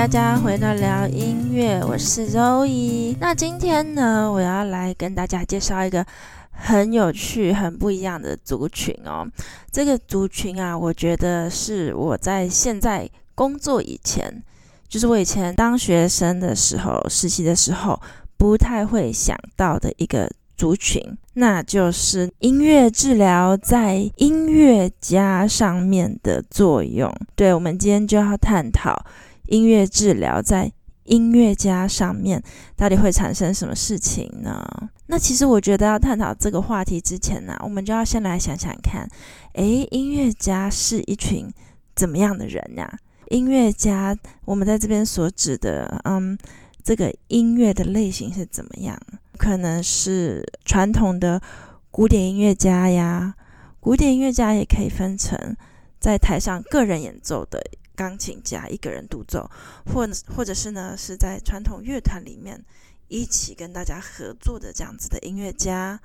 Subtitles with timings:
[0.00, 3.14] 大家回到聊音乐，我是 Zoe。
[3.20, 6.02] 那今天呢，我要来跟大家介绍一个
[6.50, 9.28] 很有趣、很不一样的族群哦。
[9.70, 14.42] 这个族群啊，我觉得是我在现在工作以前，
[14.88, 18.00] 就是我以前当学生的时候、实习的时候，
[18.38, 21.02] 不太会想到的一个族群，
[21.34, 27.14] 那就是音乐治疗在音乐家上面的作用。
[27.36, 29.04] 对，我们今天就要探讨。
[29.50, 30.72] 音乐治疗在
[31.04, 32.40] 音乐家上面
[32.76, 34.64] 到底会产生什么事情呢？
[35.06, 39.08] 那其实我觉得要探讨这个话题之前呢、啊，我们就要先来想想看，
[39.54, 41.52] 诶，音乐家是一群
[41.96, 42.98] 怎么样的人呀、
[43.30, 46.38] 音乐家，我们在这边所指的，嗯，
[46.84, 48.96] 这个音乐的类型是怎么样？
[49.36, 51.42] 可能是传统的
[51.90, 53.34] 古典音乐家呀，
[53.80, 55.56] 古典音乐家也可以分成
[55.98, 57.60] 在台上个人演奏的。
[58.00, 59.46] 钢琴家一个人独奏，
[59.92, 62.64] 或或者是呢，是在传统乐团里面
[63.08, 66.00] 一起跟大家合作的这样子的音乐家，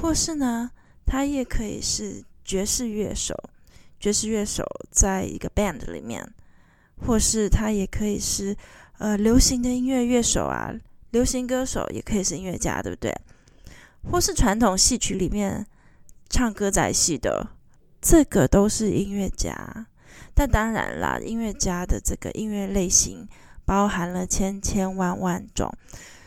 [0.00, 0.70] 或是呢，
[1.04, 3.34] 他也可以是爵士乐手，
[4.00, 6.26] 爵士乐手在一个 band 里面，
[7.06, 8.56] 或是他也可以是
[8.96, 10.72] 呃流行的音乐乐手啊，
[11.10, 13.14] 流行歌手也可以是音乐家，对不对？
[14.10, 15.66] 或是传统戏曲里面
[16.30, 17.50] 唱歌仔戏的，
[18.00, 19.88] 这个都是音乐家。
[20.38, 23.26] 但当然啦，音乐家的这个音乐类型
[23.64, 25.68] 包含了千千万万种，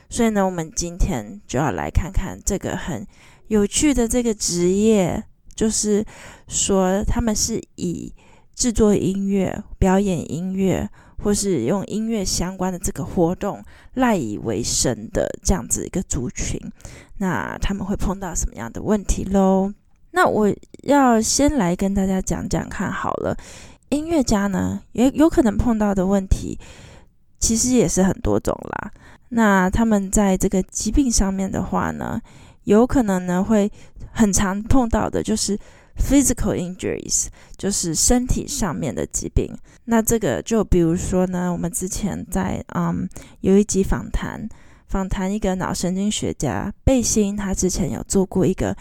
[0.10, 3.08] 所以呢，我们今天就要来看看这个很
[3.48, 5.24] 有趣的这个职业，
[5.56, 6.04] 就是
[6.50, 8.14] 说他们是以
[8.54, 10.90] 制作音乐、表演音乐，
[11.24, 16.60] 或是用音乐相关的这个活动赖以为生的这样子一个族群。
[17.20, 19.72] 那他们会碰到什么样的问题喽？
[20.12, 23.38] 那我要先来跟大家讲讲看好了。
[23.92, 26.58] 音乐家呢，也有可能碰到的问题，
[27.40, 28.92] 其实也是很多种啦。
[29.30, 32.20] 那他们在这个疾病上面的话呢，
[32.64, 33.72] 有可能呢会
[34.12, 35.58] 很常碰到的，就是
[35.98, 39.54] physical injuries，就是身体上面的疾病。
[39.86, 43.08] 那这个就比如说呢，我们之前在嗯
[43.42, 44.48] 有一集访谈，
[44.88, 48.76] 访谈一个脑神经学家贝辛，他之前有做过一个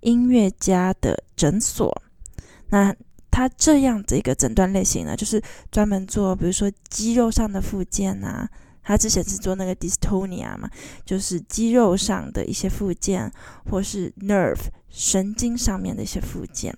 [0.00, 2.02] 音乐家的诊所。
[2.70, 2.94] 那
[3.36, 8.48] 他这样的一个诊断类型呢，就是专门做，比如说肌肉上的复健啊。
[8.82, 10.70] 他之前是做那个 dystonia 嘛，
[11.04, 13.30] 就是肌肉上的一些复健，
[13.70, 16.74] 或是 nerve 神经上面的一些复健，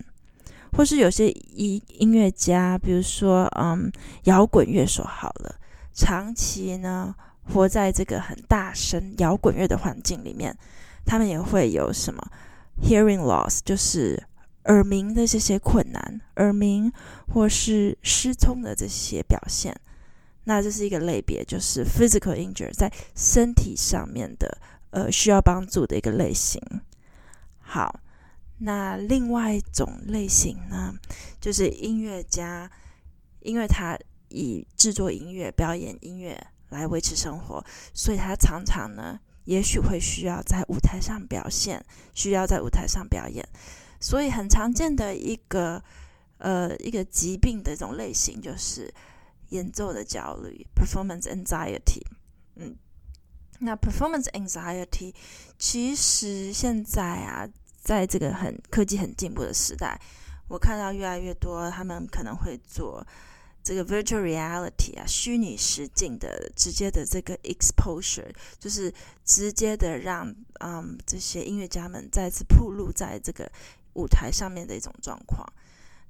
[0.73, 3.89] 或是有些音音乐家，比如说嗯
[4.25, 5.55] 摇滚乐手好了，
[5.95, 7.15] 长期呢
[7.53, 10.53] 活在这个很大声摇滚乐的环境里面，
[11.07, 12.21] 他们也会有什么
[12.83, 14.21] hearing loss，就是。
[14.69, 16.91] 耳鸣的这些困难，耳鸣
[17.35, 19.75] 或是失聪的这些表现，
[20.45, 24.59] 那这是一个类别，就是 physical injury 在身体上面的
[24.91, 26.63] 呃需要帮助的一个类型。
[27.61, 28.01] 好，
[28.59, 30.95] 那另外一种类型呢，
[31.41, 32.71] 就是音乐家，
[33.41, 33.99] 因为他
[34.29, 36.39] 以制作音乐、表演音乐
[36.71, 37.65] 来维持生活，
[37.95, 41.83] 所以他常常呢，也许会需要在舞台上表现，
[42.15, 43.47] 需要在舞台上表演。
[44.01, 45.83] 所以很常见的一个
[46.39, 48.93] 呃一个疾病的一种类型就是
[49.49, 52.01] 演奏的焦虑 （performance anxiety）。
[52.55, 52.77] 嗯，
[53.59, 55.13] 那 performance anxiety
[55.59, 57.49] 其实现在啊，
[57.81, 60.01] 在这个很科技很进步的时代，
[60.49, 63.05] 我看到越来越多他们可能会做
[63.65, 68.31] 这个 virtual reality 啊，虚拟实境的直接的这个 exposure，
[68.61, 68.93] 就是
[69.25, 73.51] 直接的让嗯这些音乐家们再次暴露在这个。
[73.95, 75.47] 舞台上面的一种状况。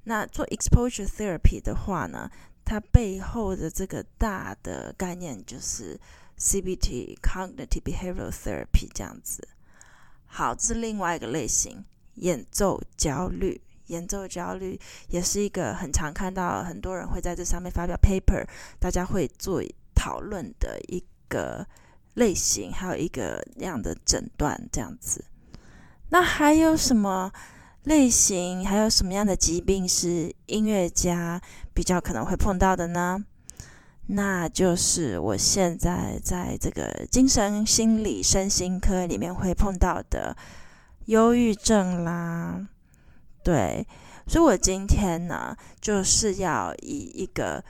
[0.05, 2.31] 那做 exposure therapy 的话呢，
[2.65, 6.01] 它背后的这个大的概念就是
[6.39, 9.47] CBT（Cognitive Behavioral Therapy） 这样子。
[10.27, 11.85] 好，这是另外一个类型，
[12.15, 13.61] 演奏焦虑。
[13.89, 18.47] 演奏焦虑也是一个很常看到，很多人会在这上面发表 paper，
[18.79, 19.63] 大家会做
[19.95, 21.67] 讨论的一个
[22.15, 25.25] 类型，还有一个这样的诊断这样子。
[26.11, 27.33] 那还有什么？
[27.89, 31.41] 类型还有什么样的疾病是音乐家
[31.73, 33.25] 比较可能会碰到的呢？
[34.09, 40.37] 那就是我现在在这个精神心理身心科里面会碰到的
[41.07, 42.69] 忧郁症啦。
[43.43, 43.87] 对，
[44.27, 47.65] 所以我今天呢就是要以一个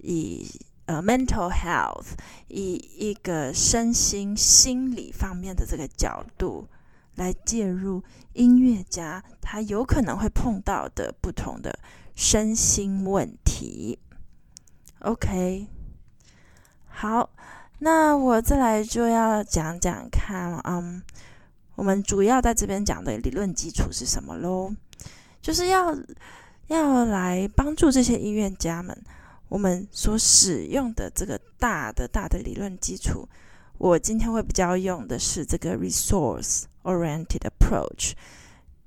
[0.00, 0.50] 以
[0.86, 2.18] 呃 mental health
[2.48, 6.66] 以一个身心心理方面的这个角度。
[7.16, 8.02] 来介入
[8.32, 11.78] 音乐家他有可能会碰到的不同的
[12.14, 13.98] 身心问题。
[15.00, 15.66] OK，
[16.86, 17.30] 好，
[17.78, 21.02] 那我再来就要讲讲看，嗯，
[21.74, 24.74] 我们主要在这边讲的理论基础是什么喽？
[25.40, 25.96] 就是要
[26.66, 29.02] 要来帮助这些音乐家们，
[29.48, 33.26] 我们所使用的这个大的大的理论基础，
[33.78, 38.12] 我今天会比较用的是这个 resource oriented approach，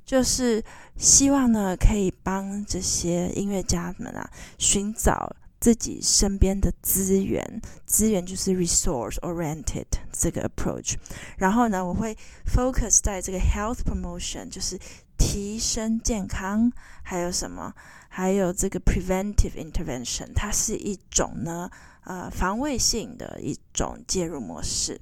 [0.05, 0.63] 就是
[0.97, 5.35] 希望呢可以帮这些音乐家们啊寻找。
[5.63, 10.95] 自己身边的资源，资源就是 resource oriented 这个 approach。
[11.37, 14.77] 然后呢，我会 focus 在这个 health promotion，就是
[15.17, 16.69] 提升健康，
[17.01, 17.73] 还有什么？
[18.09, 21.69] 还有这个 preventive intervention，它是一种呢，
[22.03, 24.99] 呃，防卫性的一种介入模式。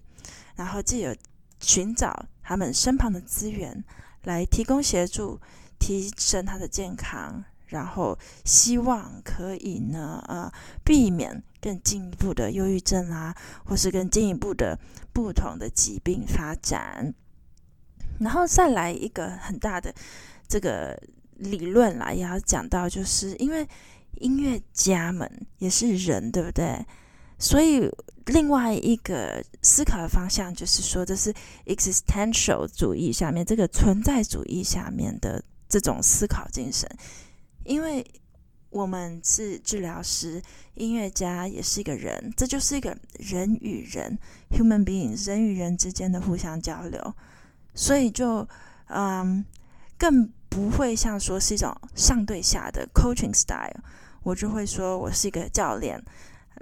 [0.55, 1.15] 然后既有
[1.59, 3.83] 寻找他们身旁的资源，
[4.23, 5.39] 来提供协助，
[5.79, 7.43] 提升他的健康。
[7.67, 10.51] 然后希望可以呢，呃，
[10.83, 13.33] 避免更进一步的忧郁症啊，
[13.63, 14.77] 或是更进一步的
[15.13, 17.13] 不同的疾病发展。
[18.19, 19.95] 然后再来一个很大的
[20.49, 21.01] 这个
[21.35, 23.65] 理论啦，也要讲到，就是因为
[24.19, 26.85] 音乐家们也是人，对不对？
[27.41, 27.89] 所以
[28.27, 31.33] 另外一个思考的方向就是说，这是
[31.65, 36.87] existential 主义下面这个存在主义下面的这种思考精神。
[37.63, 38.05] 因为
[38.69, 40.39] 我们是治疗师，
[40.75, 44.17] 音乐家也是一个人，这就是一个人与人
[44.51, 47.13] （human being） 人与人之间的互相交流，
[47.73, 48.47] 所以就
[48.85, 49.43] 嗯，
[49.97, 53.81] 更不会像说是一种上对下的 coaching style。
[54.23, 55.99] 我就会说我是一个教练，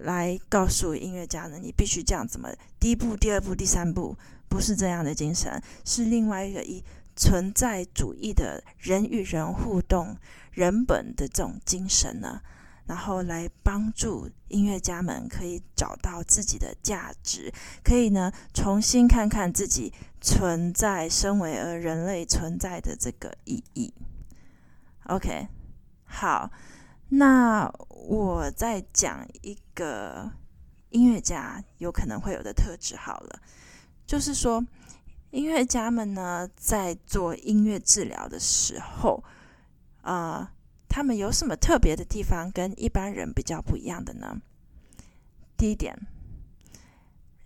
[0.04, 2.50] 来告诉音乐家呢，你必须这样怎么
[2.80, 4.18] 第一步、第二步、第三步，
[4.48, 6.84] 不是这样的精神，是另外一个以
[7.16, 10.18] 存在主义的人与人互动。
[10.51, 12.42] 人本的这种精神呢，
[12.86, 23.94] 然后来帮助音乐家们可以找到自己的价值，可以呢重新看看自己存在、身为而人类存在的这个意义。
[25.06, 25.48] OK，
[26.04, 26.52] 好，
[27.09, 30.31] 那我再讲一个
[30.89, 33.41] 音乐家有可能会有的特质好了，
[34.06, 34.65] 就是说
[35.31, 39.23] 音乐家们呢在做音乐治疗的时候。
[40.01, 40.53] 啊、
[40.88, 44.41] 他们有什么特别的地方跟一般人比较不一样的呢？
[45.56, 45.95] 第一点，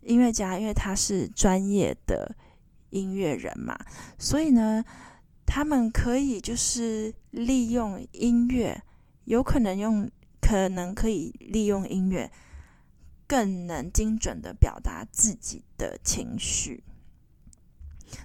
[0.01, 2.36] 音乐家因为他是专业的
[2.92, 3.77] 音乐人嘛，
[4.18, 4.86] 所以呢，
[5.45, 8.81] 他们可以就是利用音乐，
[9.25, 10.10] 有可能用，
[10.42, 12.31] 可能可以利用音乐，
[13.28, 16.84] 更能精准的表达自己的情绪。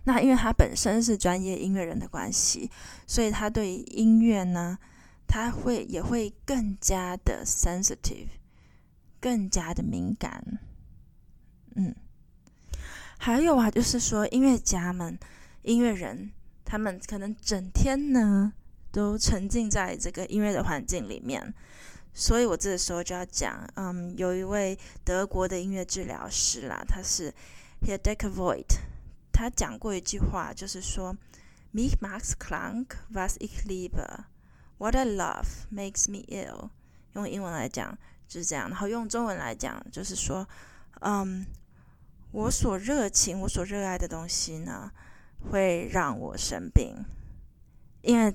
[0.05, 2.71] 那因为他本身是专业音乐人的关系，
[3.07, 4.79] 所以他对音乐呢，
[5.27, 8.29] 他会也会更加的 sensitive，
[9.19, 10.59] 更加的敏感。
[11.75, 11.95] 嗯，
[13.19, 15.19] 还有啊，就是说音乐家们、
[15.63, 16.33] 音乐人，
[16.65, 18.53] 他们可能整天呢
[18.91, 21.53] 都沉浸在这个音乐的环境里面，
[22.15, 27.33] 所以我这个时候就要讲，嗯，有一位德国的音乐治疗师啦，他是
[27.83, 28.79] Hideki Voigt
[29.33, 31.17] 他讲过一句话，就是说
[31.73, 34.25] ，“Mich macht's krank, was ich liebe.
[34.79, 36.71] What I love makes me ill.”
[37.15, 40.49] 用英文来讲就是这样，然后用中文来讲就是说，
[41.01, 41.47] 嗯，
[42.33, 44.91] 我所热情、我所热爱的东西呢，
[45.51, 46.97] 会让我生病。
[48.03, 48.35] 因为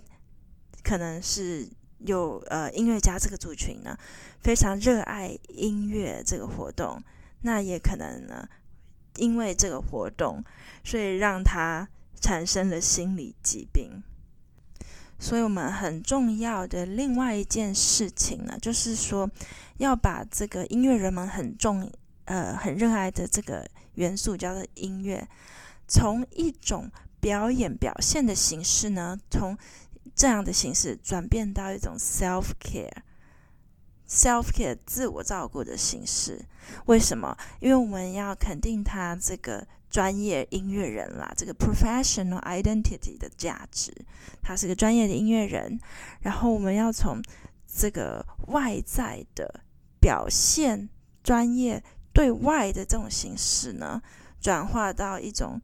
[0.83, 1.67] 可能是
[1.99, 3.97] 有呃音乐家这个族群呢，
[4.41, 7.01] 非常热爱音乐这个活动，
[7.41, 8.47] 那也可能呢。
[9.17, 10.43] 因为这个活动，
[10.83, 11.87] 所以让他
[12.19, 14.01] 产生了心理疾病。
[15.19, 19.29] 所以我们很重要的另外一件事情呢，就是说
[19.77, 21.87] 要把这个音乐人们很重、
[22.25, 23.63] 呃很热爱的这个
[23.93, 25.27] 元素叫做音乐，
[25.87, 26.89] 从一种
[27.21, 29.55] 表演表现的形式呢，从
[30.15, 33.03] 这样的形式转变到一种 self care。
[34.05, 36.45] self-care 自我照顾的形式，
[36.85, 37.35] 为什么？
[37.59, 43.91] 因为我们要肯定他这个专业音乐人啦，这个 professional identity 的价值，
[44.41, 45.79] 他是个专业的音乐人。
[46.19, 47.23] 然后我们要从
[47.65, 49.61] 这个外在的
[49.99, 50.89] 表现，
[51.23, 53.99] 专业对外的这种形式呢，
[54.39, 55.59] 转化到一种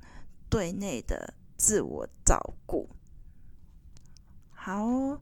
[0.49, 2.89] 对内的自我照顾。
[4.69, 5.19] 好，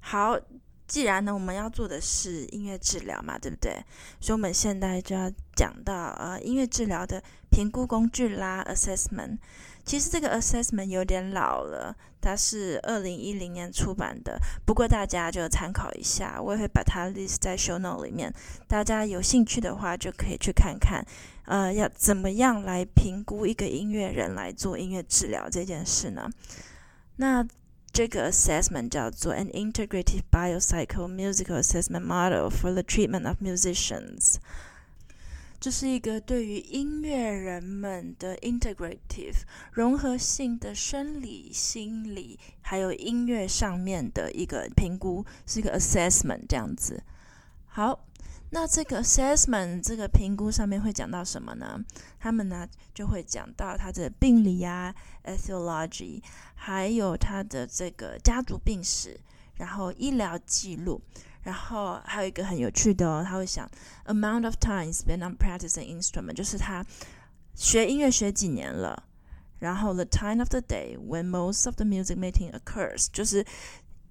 [0.00, 0.40] 好。
[0.84, 3.72] 既然呢，我们要做的是音乐治疗嘛，对不对？
[4.20, 9.38] 所以，我们现在就要讲到呃，音乐治疗的评估工具啦，assessment。
[9.86, 18.30] 其实这个 assessment 有点老了，它是二零一零年出版的，不过大家就参考一下，我也会把它 list 在 show note 里面，
[18.68, 21.02] 大家有兴趣的话就可以去看看，
[21.46, 26.28] 呃，要怎么样来评估一个音乐人来做音乐治疗这件事呢？
[27.16, 27.46] 那
[27.91, 34.35] 这个 assessment 叫做 An Integrative Biopsychomusical Assessment Model for the Treatment of Musicians，
[35.59, 47.03] 这是一个对于音乐人们的 integrative 融合性的生理、心理还有音乐上面的一个评估，是一个 assessment 这样子。
[47.65, 48.03] 好。
[48.54, 51.82] 那这个 assessment 这个评估上面会讲到什么呢？
[52.20, 54.94] 他们呢就会讲到他的病理啊
[55.24, 56.22] ，etiology，
[56.54, 59.18] 还有他的这个家族病史，
[59.54, 61.00] 然后医疗记录，
[61.44, 63.66] 然后还有一个很有趣的哦，他会想
[64.04, 66.84] amount of time spent on practicing instrument，就是他
[67.54, 69.02] 学音乐学几年了，
[69.60, 73.42] 然后 the time of the day when most of the music making occurs，就是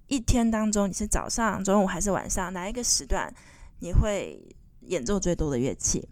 [0.08, 3.32] 一天当中你是早上、中午还是晚上哪一个时段？
[3.82, 4.40] 你会
[4.82, 6.08] 演奏最多的乐器，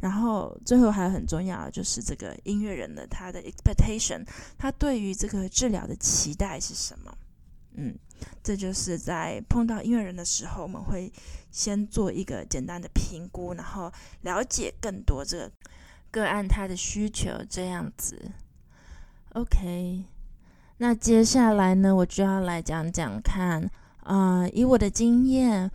[0.00, 4.24] 然后最后还有很重要的就是这个音乐人的他的 expectation，
[4.56, 7.12] 他对于这个治疗的期待是什么？
[7.72, 7.98] 嗯，
[8.44, 11.12] 这就是在碰到音乐人的时候，我们会
[11.50, 15.50] 先做一个简单的评估，然后了解更多这个
[16.12, 18.30] 个案他的需求，这样子。
[19.30, 20.04] OK，
[20.76, 23.68] 那接下来呢，我就要来讲讲看，
[24.04, 25.68] 啊、以我的经验。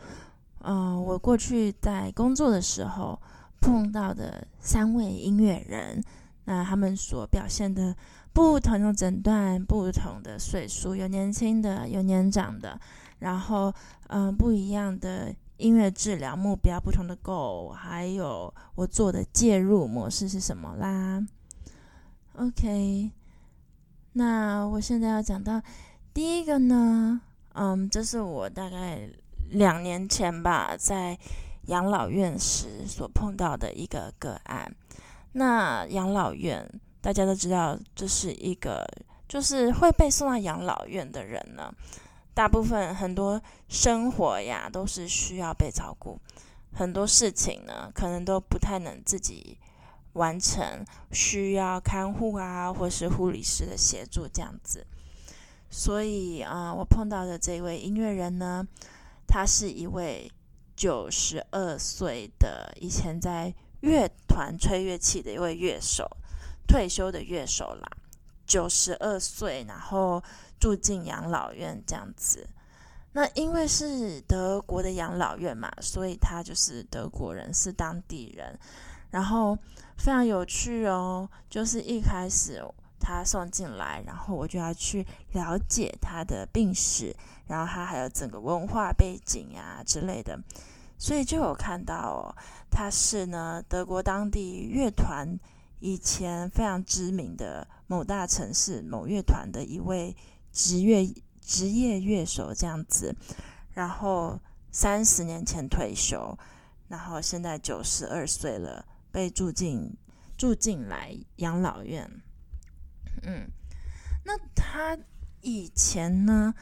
[0.72, 3.20] 嗯、我过去在工作的时候
[3.60, 6.00] 碰到的三位音乐人，
[6.46, 7.96] 那他们所表现的
[8.34, 12.80] 不同的诊断、不同的岁数，有年轻的，有年长的，
[13.18, 13.74] 然后
[14.10, 21.26] 嗯、不一样的音乐治疗目标、不同的 goal，还有我做的介入模式是什么啦
[22.36, 23.10] ？OK，
[24.14, 25.60] 那我现在要讲到
[26.14, 27.22] 第一个呢，
[27.54, 29.10] 嗯，这是我大概。
[29.51, 31.18] 两年前吧，在
[31.63, 34.72] 养老院时所碰到的一个个案。
[35.34, 36.68] 那养老院
[37.01, 38.88] 大家都知道，这是一个
[39.27, 41.72] 就是会被送到养老院的人呢，
[42.34, 46.20] 大部分很多生活呀都是需要被照顾，
[46.74, 49.58] 很多事情呢可能都不太能自己
[50.13, 54.86] 完成，需要看护啊或是护理师的协助这样子。
[55.70, 58.68] 所以啊，我碰到的这位音乐人呢。
[59.29, 60.29] 他是一位
[60.75, 66.09] 九十二岁的，以前在乐团吹乐器的一位乐手，
[66.67, 67.88] 退休的乐手啦。
[68.48, 70.24] 九十二岁，然后
[70.59, 72.50] 住进养老院这样子。
[73.12, 78.57] 那因为是德国的养老院嘛，所以他就是德国人，是当地人。
[79.12, 79.55] 然后
[79.98, 82.63] 非常有趣哦，就是一开始。
[83.00, 87.15] 他送进来，然后我就要去了解他的病史，
[87.48, 90.39] 然后他还有整个文化背景啊之类的，
[90.98, 92.36] 所以就有看到哦，
[92.70, 95.39] 他是呢德国当地乐团
[95.79, 100.15] 以前非常知名的某大城市某乐团的一位
[100.51, 101.08] 职业
[101.41, 103.15] 职业乐手这样子，
[103.74, 104.39] 然后
[104.72, 106.38] 三十年前退休，
[106.89, 109.96] 然后现在九十二岁了，被住进
[110.38, 112.22] 住进来养老院。
[113.24, 113.50] 嗯，
[114.26, 114.98] 那他
[115.42, 116.54] 以前呢，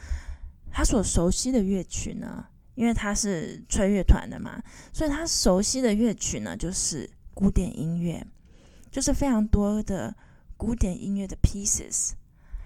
[0.71, 2.45] 他所熟悉的乐曲呢，
[2.75, 4.61] 因为他是吹乐团的嘛，
[4.93, 8.25] 所以他熟悉的乐曲呢，就是古典音乐，
[8.91, 10.15] 就是非常多的
[10.55, 12.11] 古典音乐的 pieces。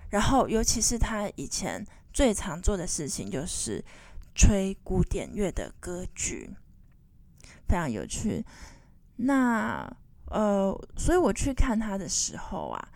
[0.10, 3.84] 然后，尤其是他以前最常做的事情，就是
[4.36, 6.50] 吹古典乐的歌剧，
[7.68, 8.46] 非常有趣。
[9.16, 9.90] 那
[10.26, 12.90] 呃，所以我去看他的时候啊。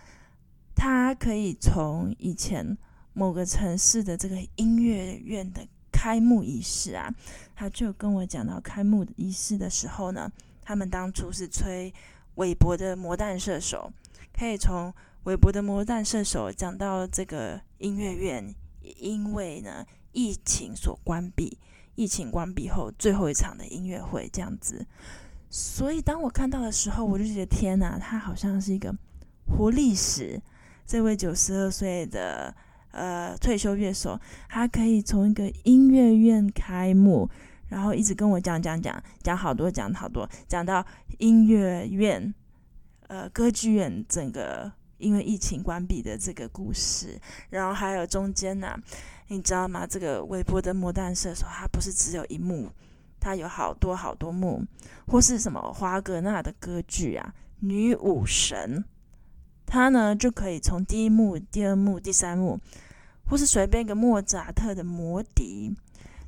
[0.76, 2.78] 他可以从以前
[3.14, 7.10] 某个城市的这个音乐院的开幕仪式啊，
[7.56, 10.30] 他就跟我讲到开幕仪式的时候呢，
[10.62, 11.92] 他们当初是吹
[12.36, 13.90] 韦伯的《魔弹射手》，
[14.38, 21.58] 可以从韦伯的《魔弹射手》讲到这个音乐院，因为呢疫情所关闭，
[21.96, 24.86] 疫情关闭后最后一场的音乐会这样子。
[25.50, 28.94] 所以当我看到的时候，我就觉得天哪，他好像是一个
[29.48, 30.42] 活历史。
[30.86, 32.54] 这位九十二岁的
[32.92, 37.30] 呃退休乐手，他可以从一个音乐院开幕，
[37.70, 40.86] 然后一直跟我讲讲讲讲好多讲好多，讲到
[41.18, 42.34] 音乐院
[43.08, 48.78] 呃歌剧院整个因为疫情关闭的这个故事，然后还有中间呢、
[49.28, 49.86] 你知道吗？
[49.86, 52.70] 这个微波的魔弹射手，它不是只有一幕，
[53.20, 54.64] 他有好多好多幕，
[55.08, 57.34] 或是什么华格纳的歌剧啊，
[57.66, 58.84] 《女武神》，
[59.66, 62.60] 他呢就可以从第一幕、第二幕、第三幕，
[63.28, 65.74] 或是随便一个莫扎特的《魔笛》，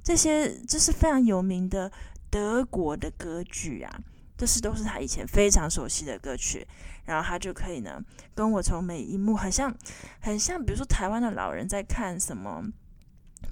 [0.04, 1.92] 这些就是非常有名的
[2.30, 4.00] 德国的歌剧啊，
[4.38, 6.68] 这是都是他以前非常熟悉的歌曲。
[7.06, 8.04] 然后他就可以呢，
[8.36, 9.74] 跟我从每一幕很像，
[10.20, 12.62] 很像，比如说台湾的老人在看什么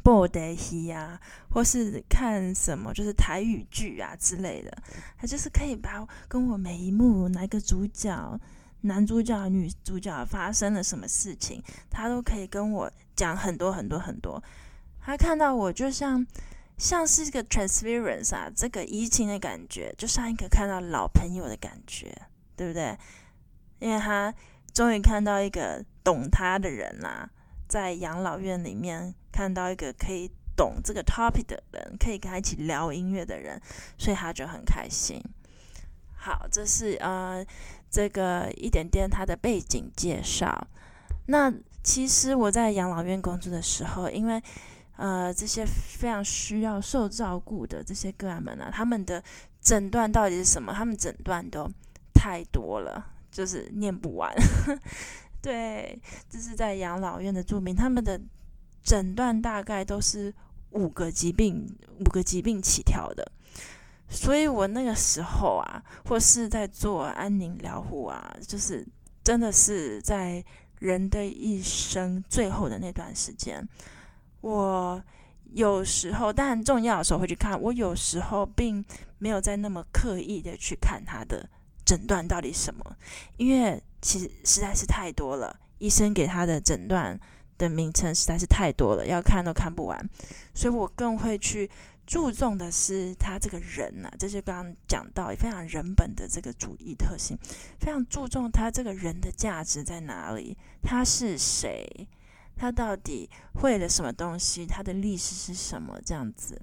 [0.03, 1.17] 布袋戏呀，
[1.49, 4.77] 或是看什么就是台语剧啊之类的，
[5.17, 8.37] 他就是可以把跟我每一幕哪个主角、
[8.85, 14.41] 男主角、女主角发生了什么事情，他都可以跟我讲很多很多很多。
[15.01, 16.25] 他看到我就像
[16.77, 22.15] 像是一个 transference 啊，这个移情的感觉，就像一个看到老朋友的感觉，
[22.55, 22.97] 对不对？
[23.79, 24.33] 因为他
[24.73, 27.29] 终于看到一个懂他的人啦、
[27.67, 33.59] 在养老院里面看到一个可以懂这个 topic 的人，可以跟他一起聊音乐的人，
[33.97, 35.21] 所以他就很开心。
[36.17, 37.45] 好，这是呃
[37.95, 40.67] 这个一点点他的背景介绍。
[41.27, 41.49] 那
[41.81, 44.43] 其实我在养老院工作的时候，因为
[44.97, 49.23] 呃这些非常需要受照顾的这些个案们呢、啊，他们的
[49.61, 50.73] 诊断到底是什么？
[50.73, 51.71] 他们诊断都
[52.13, 53.13] 太多了。
[53.31, 54.33] 就是念不完，
[55.43, 58.17] 对，这是在养老院的住民，他们的
[58.81, 60.33] 诊断大概都是
[60.69, 61.67] 五个疾病，
[61.99, 63.29] 五个疾病起跳的。
[64.09, 68.85] 所以我那个时候啊，或是在做安宁疗护啊，就是
[69.23, 70.43] 真的是在
[70.79, 73.67] 人的一生最后的那段时间，
[74.41, 75.03] 我
[75.53, 78.83] 有时候，当然重要的时候会去看，我有时候并
[79.17, 81.49] 没有在那么刻意的去看他的。
[81.85, 82.97] 诊断到底什么？
[83.37, 87.15] 因为其实实在是太多了，医生给他的诊断
[87.59, 90.09] 的名称实在是太多了，要看都看不完。
[90.55, 91.69] 所以我更会去
[92.05, 97.37] 注重的是他这个人呐、这是刚刚讲到非常人本的这个主义特性，
[97.79, 102.07] 非常注重他这个人的价值在哪里，他是谁，
[102.55, 106.61] 他到底会了什么东西，他的历史是什么这样子。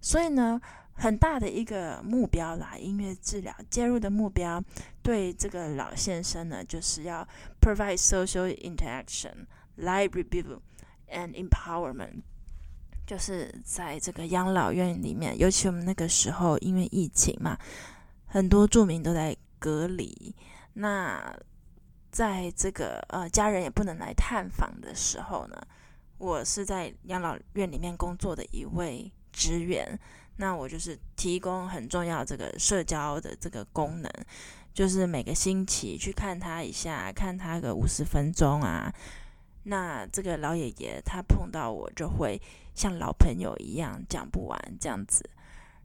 [0.00, 0.60] 所以呢。
[0.98, 4.64] 很大的一个目标啦，音乐治疗介入的目标，
[5.02, 7.28] 对这个老先生呢，就是要
[7.60, 9.44] provide social interaction,
[9.76, 10.58] life review
[11.10, 12.22] and empowerment，
[13.06, 17.56] 就是在这个养老院里面，尤其我们那个时候因为疫情嘛，
[18.26, 20.34] 很多住民都在隔离，
[20.72, 21.32] 那
[22.10, 25.56] 在这个呃家人也不能来探访的时候呢，
[26.18, 29.98] 我是在养老院里面工作的一位职员。
[30.38, 34.10] 那我就是提供很重要这个社交的这个功能，
[34.74, 38.92] 就是每个星期去看他一下，看他个五十分钟啊。
[39.68, 42.40] 那这个老爷爷他碰到我就会
[42.74, 45.28] 像老朋友一样讲不完这样子。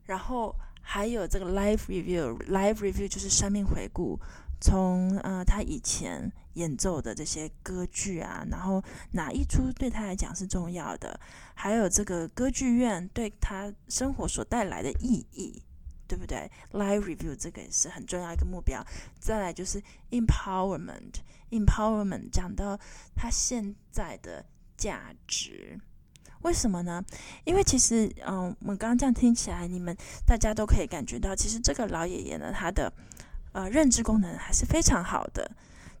[0.06, 4.18] 然后还有这个 live review，live review 就是生命回顾。
[4.60, 11.18] 从呃，他以前演奏的这些歌剧啊，然后哪一出对他来讲是重要的？
[11.52, 15.60] 还有这个歌剧院对他生活所带来的意义，
[16.12, 18.84] 对不对？Live review 这个也是很重要一个目标。
[19.18, 22.78] 再来就是 empowerment，empowerment 讲到
[23.16, 24.44] 他现在的
[24.76, 25.80] 价值，
[26.42, 27.02] 为什么呢？
[27.44, 29.96] 因为其实，嗯、我们刚刚这样听起来，你们
[30.26, 32.92] 大家都可以感觉到，其实这个老爷爷呢，他的。
[33.54, 35.50] 呃，认知功能还是非常好的，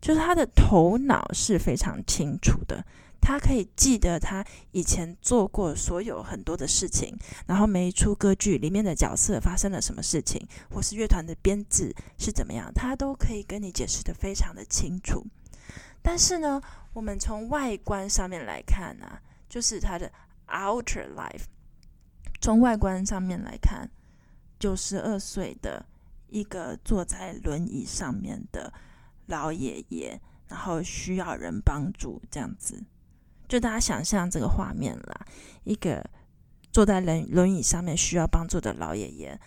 [0.00, 2.82] 就是他的头脑是非常清楚的，
[3.22, 15.24] 他可以记得他以前做过所有很多的事情，然后每一出歌剧里面的角色发生了什么事情，或是乐团的编制是怎么样，他都可以跟你解释的非常的清楚。
[16.02, 16.60] 但是呢，
[16.92, 19.06] 我们从外观上面来看呢、
[19.48, 20.12] 就是他的
[20.48, 21.44] outer life，
[22.40, 23.88] 从外观上面来看，
[24.58, 25.86] 九十二岁的。
[26.34, 28.72] 一个坐在轮椅上面的
[29.26, 32.82] 老爷爷，然后需要人帮助，这样子，
[33.52, 35.26] 就大家想象这个画面啦。
[35.64, 36.02] 一个
[36.72, 39.38] 坐在轮轮椅上面需要帮助的老爷爷，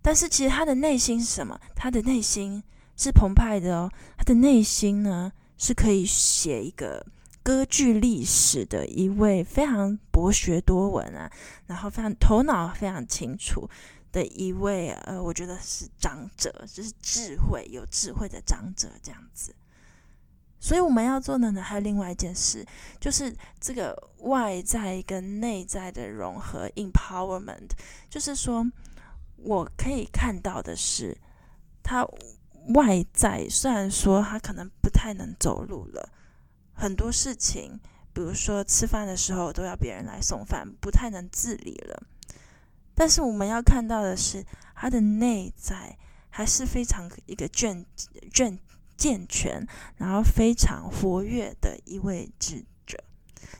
[0.00, 1.60] 但是其实他的内心是什么？
[1.74, 2.62] 他的内心
[2.96, 3.90] 是澎湃的哦。
[4.16, 7.04] 他的内心呢，是可以写一个
[7.42, 11.28] 歌剧历史的一位非常博学多闻啊，
[11.66, 13.68] 然后非常头脑非常清楚。
[14.12, 19.52] 的一位呃，我觉得是长者，就是智慧有智慧的长者这样子。
[20.64, 22.64] 所以我们要做的呢，还有另外一件事，
[22.98, 27.68] 就是这个外在跟内在的融合 （empowerment）。
[28.08, 28.64] 就是说，
[29.36, 31.14] 我可以看到的是，
[31.82, 32.02] 他
[32.74, 36.08] 外在虽然说他可能不太能走路了，
[36.72, 37.78] 很多事情
[38.14, 42.02] 比如说吃饭的时候都要别人来送饭，不太能自理了。
[42.94, 44.42] 但是我们要看到的是，
[44.74, 45.98] 他的内在
[46.30, 47.84] 还是非常一个健
[48.32, 48.58] 健
[48.96, 53.02] 健全，然后非常活跃的一位智者。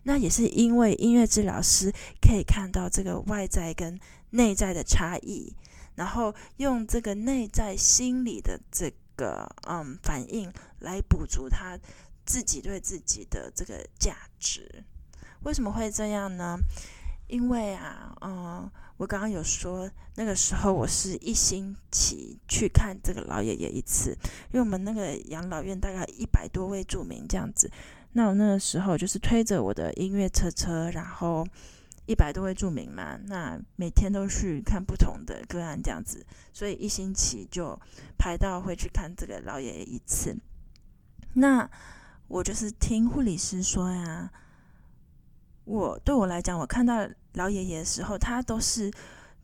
[0.04, 3.98] 那也是因为音乐治疗师可以看到这个外在跟
[4.30, 5.54] 内在的差异，
[5.94, 11.78] 然后用这个内在心理的这个嗯反应来补足他。
[12.26, 14.82] 自己对自己的这个价值，
[15.42, 16.58] 为什么会这样呢？
[17.26, 24.10] 因为啊，嗯，我刚刚有说，那个时候我是一星期去看这个老爷爷一次，
[24.52, 27.70] 因为我们那个养老院大概一百多位住民这样子，
[28.12, 31.46] 那我那个时候就是推着我的音乐车车，然后
[32.06, 37.78] 一百多位住民嘛，那每天都去看不同的个案这样子，所以一星期就
[38.18, 40.36] 排到会去看这个老爷爷一次，
[41.34, 41.70] 那。
[42.26, 44.32] 我就是听护理师说呀，
[45.64, 48.90] 我对我来讲，我看到老爷爷的时候，他都是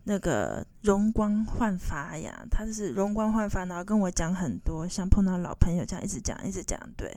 [0.05, 7.17] 那个容光焕发呀，他就是容光焕发，然后跟我讲很多，像碰到老朋友这样一直讲一直讲，对。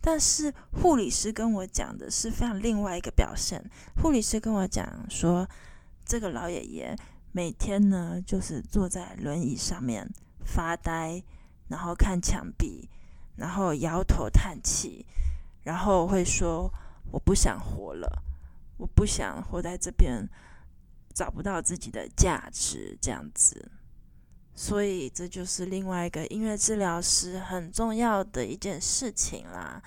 [0.00, 3.62] 但是护理师跟我讲的是非常另外一个表现，
[4.02, 5.48] 护理师跟我讲说，
[6.04, 6.96] 这个老爷爷
[7.32, 10.08] 每天呢就是坐在轮椅上面
[10.44, 11.22] 发呆，
[11.68, 12.88] 然后看墙壁。
[13.36, 15.06] 然后摇头叹气，
[15.62, 16.70] 然后会说
[17.10, 18.22] ：“我不想活了，
[18.80, 20.26] 我不想活在这边，
[21.14, 23.70] 找不到自己的价值，这样子。”
[24.56, 29.82] 所以这就是另外一个音乐治疗师很重要的一件事情啦，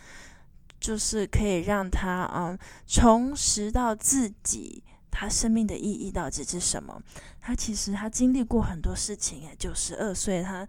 [0.79, 7.01] 就是可以让他嗯重拾到自己，他生命的意义到底是什么？
[7.41, 10.67] 他其实他经历过很多事情，也九十二岁他。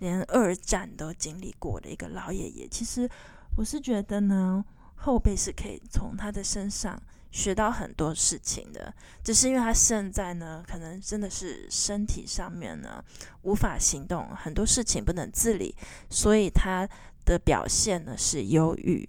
[0.00, 3.08] 连二战都经历过的一个老爷爷，其实
[3.56, 4.62] 我是觉得呢，
[4.94, 7.02] 后辈是可以从他的身上
[7.36, 8.92] 学到很多事情的。
[9.22, 13.04] 只是因为他现在呢，可能真的是身体上面呢
[13.42, 15.74] 无法行动，很多事情不能自理，
[16.08, 16.88] 所以他
[17.24, 19.06] 的表现呢是忧郁，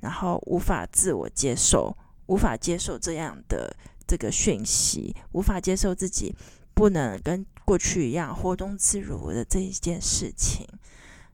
[0.00, 1.94] 然后无法自我接受，
[2.26, 6.34] 无法接受这样的这个讯息，无法接受自己
[6.74, 7.44] 不能跟。
[7.66, 10.64] 过去一样活动自如的这一件事情，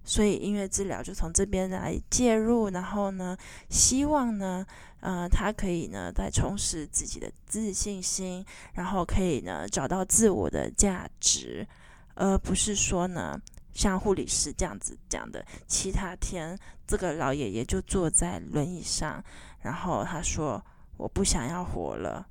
[0.04, 3.36] 所以音乐治疗就从这边来介入，然后呢，
[3.68, 4.66] 希望呢，
[5.00, 11.66] 呃，他可以呢再重拾自己的自信心，然后可以呢找到自我的价值，
[12.14, 13.40] 而不是说呢
[13.72, 19.22] 像护理师这样子讲的，其他天这个老爷爷就坐在轮椅上，
[19.60, 20.64] 然后他说
[20.96, 22.26] 我不想要活了，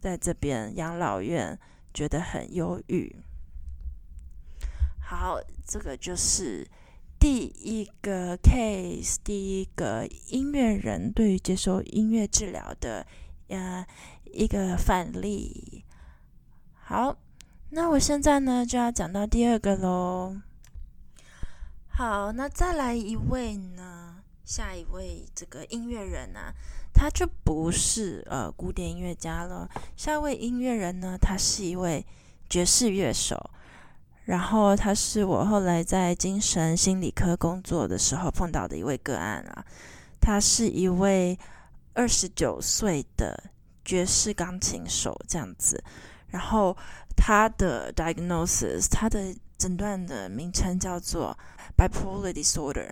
[0.00, 1.58] 在这边养老院。
[1.96, 3.16] 觉得很忧郁。
[5.08, 6.66] 好，这个就是
[7.20, 13.06] 第一个 case，第一个音乐人对于接受音乐治疗的
[13.46, 13.86] 呃
[14.24, 15.84] 一个范例。
[16.74, 17.16] 好，
[17.70, 20.40] 那我现在呢就要讲到第二个喽。
[21.86, 26.54] 好，那再来一位呢，下一位这个音乐人呢、啊。
[26.92, 29.70] 他就不是呃古典音乐家了。
[29.96, 32.04] 下一位音乐人呢，他是一位
[32.50, 33.50] 爵士乐手。
[34.26, 39.64] 然后他是我后来在精神心理科工作的时候碰到的一位个案啊。
[40.20, 41.38] 他是一位
[41.94, 43.50] 二十九岁的
[43.84, 45.82] 爵士钢琴手，这样子。
[46.28, 46.76] 然后
[47.16, 51.38] 他的 diagnosis，他的诊断的名称叫做
[51.78, 52.90] bipolar disorder，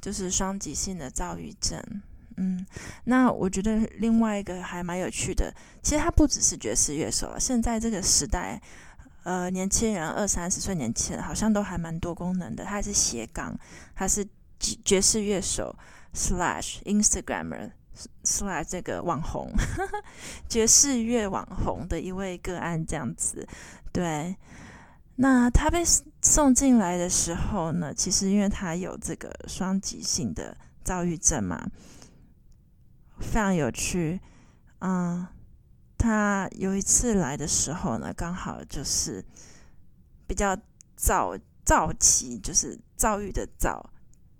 [0.00, 1.82] 就是双极性的躁郁症。
[2.36, 2.64] 嗯，
[3.02, 7.40] 那我觉得另外一个还蛮有趣的，其实他不只是爵士乐手了。
[7.40, 8.62] 现在这个时代，
[9.24, 12.64] 呃，年轻人二三十岁年轻人好像都还蛮多功能的。
[12.64, 13.58] 他是斜杠，
[13.94, 14.26] 他是
[14.58, 15.74] 爵士乐手
[16.14, 19.52] slash Instagramer，slash 这个网红，
[20.48, 23.46] 爵士乐网红的一位个案这样子。
[23.92, 24.36] 对，
[25.16, 25.82] 那他被
[26.22, 31.68] 送进来的时候呢，其实因为他有这个双极性的躁郁症嘛。
[33.20, 34.20] 非常有趣，
[34.78, 35.26] 嗯，
[35.98, 39.22] 他有一次来的时候呢，刚好就是
[40.26, 40.56] 比较
[40.96, 43.90] 早早期，就是躁郁的早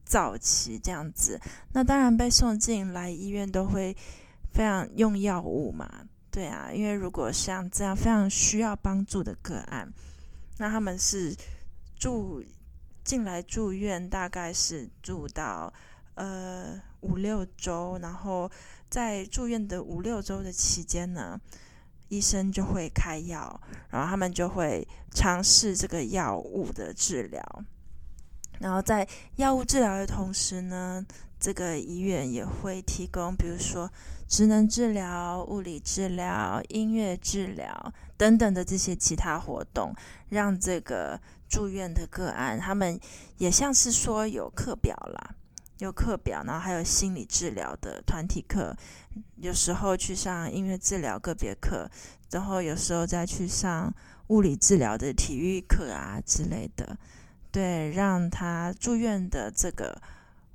[0.05, 1.39] 早期这样子。
[1.73, 3.95] 那当然被送进来医院都会
[4.53, 9.93] 非常用药物嘛，对啊，因为如果像这样非常需要帮助的个案，
[10.59, 11.35] 那他们是
[11.97, 12.43] 住
[13.03, 15.73] 进来住院，大概是住到
[16.15, 16.81] 呃。
[17.01, 18.51] 五六周，然后
[18.89, 21.39] 在住院的五六周的期间呢，
[22.09, 27.43] 医生就会开药，然后他们就会尝试这个药物的治疗。
[28.61, 31.05] 然后在药物治疗的同时呢，
[31.39, 33.89] 这个医院也会提供，比如说
[34.27, 39.95] 职能治疗、物理治疗、音乐治疗等等的这些其他活动，
[40.31, 42.99] 让这个住院的个案，他们
[43.37, 45.35] 也像是说有课表啦，
[45.79, 48.77] 有课表，然后还有心理治疗的团体课，
[49.37, 51.91] 有时候去上音乐治疗个别课，
[52.31, 53.93] 然后有时候再去上
[54.29, 56.99] 物理治疗的体育课啊之类的。
[57.51, 60.01] 对，让他住院的这个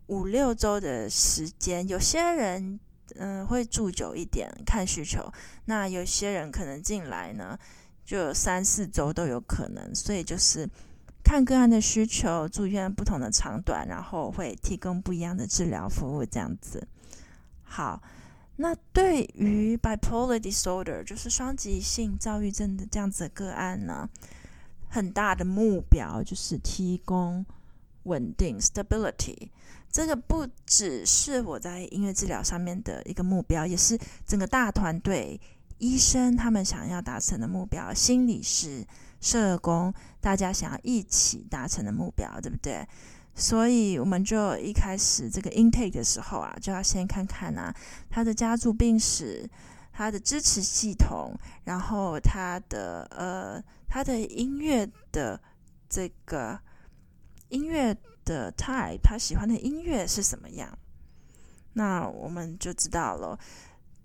[0.08, 2.80] 五六周的时间，有些人
[3.16, 5.32] 嗯、会住久一点，看需求。
[5.66, 7.58] 那有些人可能进来呢，
[8.04, 9.94] 就三四周都有可能。
[9.94, 10.68] 所以就是
[11.24, 16.88] 看个案的需求，住院不同的长短，然后会提供不一样的治疗服务，这样子。
[17.64, 18.04] 好，
[18.58, 24.10] 那对于 bipolar disorder，就是双极性躁郁症的这样子的个案呢？
[24.90, 27.44] 很大的目标就是提供
[28.04, 29.50] 稳定 （stability）。
[29.90, 35.40] 这个不只是我在音乐治疗上面的一个目标，也是整个大团队
[35.80, 37.92] 医生他们想要达成的目标。
[37.92, 38.86] 心理师、
[39.24, 42.86] 社工，大家想要一起达成的目标，对不对？
[43.34, 47.74] 所以我们就一开始这个 intake 的时候啊，就要先看看啊，
[48.10, 49.50] 他的家族病史。
[49.96, 55.40] 他的支持系统，然后他的呃，他的音乐的
[55.88, 56.60] 这个
[57.50, 60.76] 音乐的 type，他喜欢的音乐是什么样？
[61.74, 63.38] 那我们就知道了。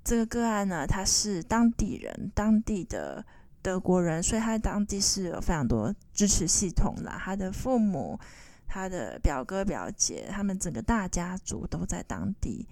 [0.05, 3.25] 这个个案呢，他是当地人，当地的
[3.63, 7.11] 德国人，所以他当地是有非常多支持系统的。
[7.19, 8.19] 他的父母、
[8.67, 12.67] 他的表哥表姐，他们整个大家族都在当地。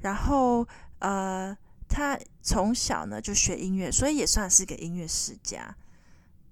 [0.00, 0.66] 然后
[0.98, 1.56] 呃。
[1.90, 5.74] 他从小呢就学音乐，所以也算是个音乐世家。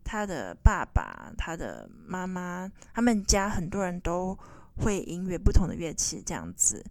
[0.03, 4.35] 他的爸爸、他的妈妈，他们家很多人都
[4.79, 6.83] 会音乐，不同的乐器这样子。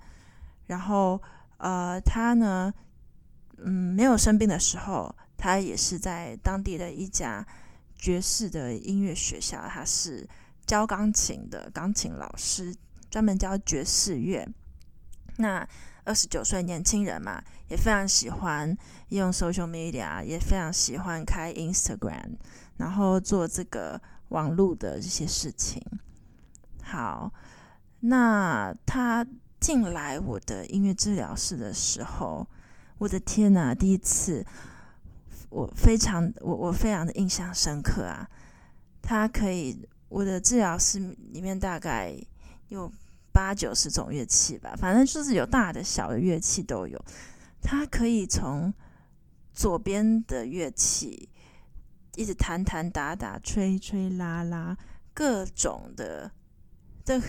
[0.68, 1.20] 然后，
[1.58, 2.72] 呃，他呢，
[3.58, 7.46] 嗯，没有生病的时候，他也是在当地的一家
[7.96, 10.28] 爵士的音乐学校，他是
[10.66, 12.76] 教钢琴的钢琴老师，
[13.12, 14.44] 专门教爵士乐。
[15.38, 15.64] 那
[16.04, 18.76] 二十九岁年轻人嘛，也非常喜欢
[19.10, 22.38] 用 social media，也非常喜欢开 Instagram，
[22.78, 25.80] 然后做这个网络的这些事情。
[26.82, 27.32] 好，
[28.00, 29.24] 那他
[29.60, 32.48] 进来我的音乐治疗室的时候，
[32.98, 33.76] 我的天哪！
[33.76, 34.44] 第一次，
[35.56, 38.28] 我非常我我非常的印象深刻啊！
[39.02, 41.00] 他可以，我的治疗室
[41.32, 42.14] 里面大概
[42.68, 42.92] 有。
[43.36, 46.98] 八九十种乐器吧，反正就是有大的小的乐器都有。
[47.62, 48.74] 他可以从
[49.52, 51.28] 左边的乐器
[52.16, 54.78] 一直弹弹打打、吹吹拉拉，
[55.14, 56.32] 各种的
[57.04, 57.22] 的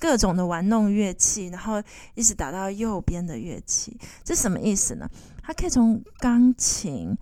[0.00, 1.80] 各种的玩弄乐器，然后
[2.16, 3.96] 一直打到右边的乐器。
[4.24, 5.08] 这什么意思呢？
[5.44, 7.16] 他可以从钢琴，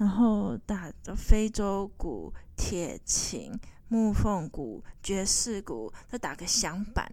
[0.00, 3.52] 然后打非洲鼓、铁琴、
[3.88, 7.06] 木缝鼓、爵士鼓，再打个响板。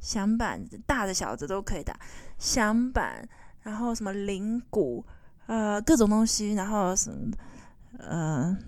[0.00, 1.96] 响板，大的小的都可以打。
[2.36, 3.24] 响板，
[3.62, 5.06] 然后什么铃鼓，
[5.46, 7.30] 呃，各种东西，然后什么，
[7.98, 8.58] 呃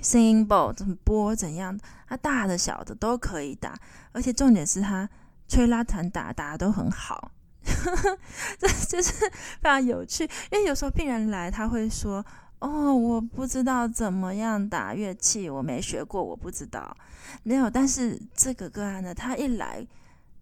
[0.00, 1.76] ，singing bowl 怎么拨怎样，
[2.06, 3.76] 它大的小的都可以打。
[4.12, 5.10] 而且重点是它
[5.48, 7.32] 吹拉弹打打都很好，
[8.56, 9.28] 这就是
[9.60, 10.22] 非常有趣。
[10.52, 12.24] 因为有时候病人来，他会说
[12.60, 16.96] ：“哦，我不知道怎么样打乐器，我没学过，我不知道。”
[17.42, 19.86] 没有，但是这个个案呢，他一来。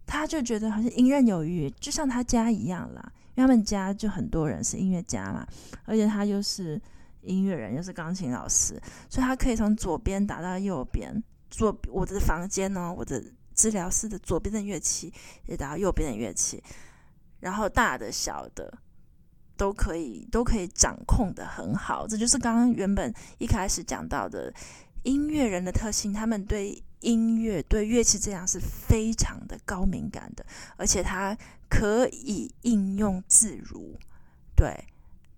[0.05, 3.11] 他就觉得好像游刃有余，就像他家一样啦。
[3.35, 5.47] 因为他们家就很多人是音乐家嘛，
[5.85, 6.79] 而且他又是
[7.21, 11.23] 音乐人，又是钢琴老师，所以他可以从左边打到右边。
[11.49, 13.23] 左我的房间呢，我的
[13.55, 15.11] 治疗室的左边的乐器
[15.45, 16.61] 也打到右边的乐器，
[17.39, 18.77] 然后大的小的
[19.57, 22.07] 都可以都可以掌控得很好。
[22.07, 24.53] 这就是刚刚原本一开始讲到的
[25.03, 26.81] 音乐人的特性，他们对。
[27.03, 30.45] 音乐对乐器这样是非常的高敏感的，
[30.77, 31.37] 而且他
[31.69, 33.99] 可以应用自如。
[34.55, 34.73] 对，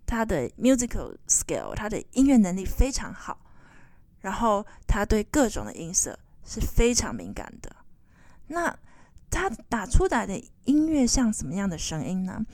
[0.06, 3.36] 他的 musical skill，他的音乐能力非常好。
[4.20, 7.74] 然后他对各种的音色是非常敏感的。
[8.46, 8.72] 那
[9.28, 12.46] 他打出来的音乐像什么样的声音呢？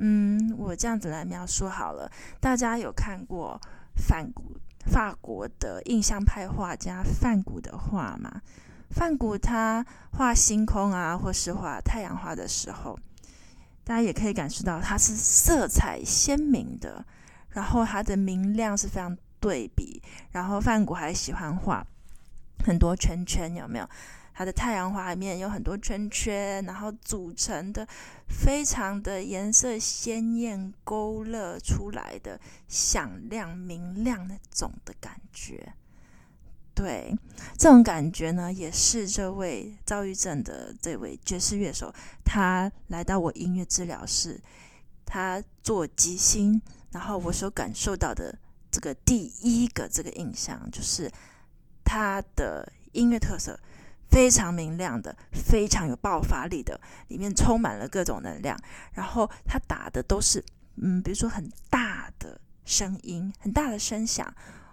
[0.00, 2.10] 嗯，我这样子来描述好了。
[2.40, 3.60] 大家有看过
[3.94, 4.56] 梵谷？
[4.86, 8.40] 法国的印象派画家梵谷的画吗，
[8.88, 12.98] 梵谷他画星空啊，或是画太阳花的时候，
[13.84, 17.04] 大家也可以感受到它是色彩鲜明的，
[17.50, 20.02] 然后它的明亮是非常对比。
[20.30, 21.86] 然后梵谷还喜欢画
[22.64, 23.86] 很多圈圈，有没有？
[24.40, 27.86] 它的太阳花里面有很多圈圈，然后组成的
[28.26, 35.74] 非常的颜色鲜艳、勾勒出来的响亮、明亮那种的感觉。
[36.74, 37.14] 对，
[37.58, 44.40] 这种感觉呢，也是这位躁郁症的这位爵士乐手，他来到我音乐治疗室，
[45.04, 48.34] 他做即兴，然后我所感受到的
[48.70, 51.12] 这个第一个这个印象，就是
[51.84, 53.60] 他的音乐特色
[54.10, 58.58] 非常明亮的，非常有爆发力的，里面充满了各种能量，
[58.92, 60.44] 然后他打的都是，
[60.76, 64.32] 嗯，比如说很大的声音，很大的声响，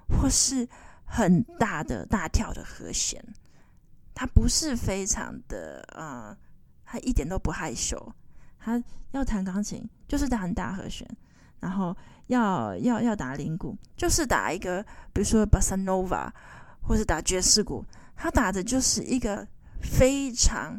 [0.10, 0.68] 或是。
[1.10, 3.24] 很大的大跳的和弦，
[4.14, 6.38] 他不是非常的呃，
[6.84, 8.14] 他一点都不害羞。
[8.60, 11.08] 他要弹钢琴就是打很大和弦，
[11.62, 11.96] 然后
[12.26, 16.30] 要要要打铃鼓就是打一个，比如说巴萨诺瓦
[16.82, 17.86] 或是打爵士鼓，
[18.18, 19.48] 他打的就是一个
[19.82, 20.78] 非常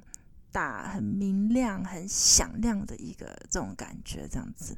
[0.53, 4.77] 大、很明亮、很响亮的一个这种感觉，这样子，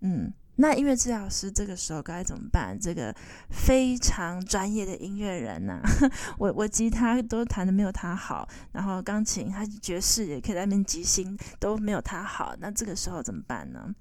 [0.00, 0.32] 嗯。
[0.56, 2.78] 那音乐治疗师这个时候该怎么办？
[2.78, 3.12] 这个
[3.50, 5.82] 非常专业的音乐人呐、
[6.38, 13.92] 我我吉他都弹的没有他好，然后钢琴他爵士也可以在那边即兴都没有他好，那这个时候怎么办呢？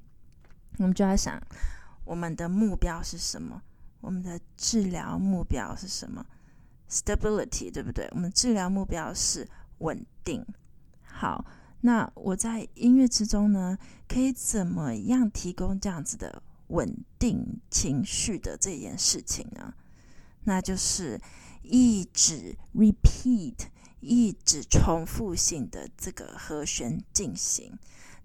[0.77, 1.41] 我们就要想，
[2.05, 3.59] 我们的目标是什么？
[3.99, 6.23] 我们的治疗目标是什么
[6.93, 8.07] ？Stability，对不对？
[8.11, 10.45] 我们治疗目标是稳定。
[11.01, 11.43] 好。
[11.85, 13.77] 那我在音乐之中呢，
[14.07, 19.73] 可以怎么样提供这样子的稳定情绪的这件事情呢？
[20.45, 21.19] 那就是
[21.61, 23.67] 一直 repeat，
[23.99, 27.77] 一直重复性的这个和弦进行，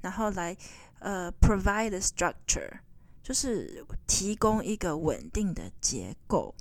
[0.02, 0.56] 然后来
[1.00, 2.78] 呃 provide a structure，
[3.24, 6.54] 就是提供一个稳定的结构，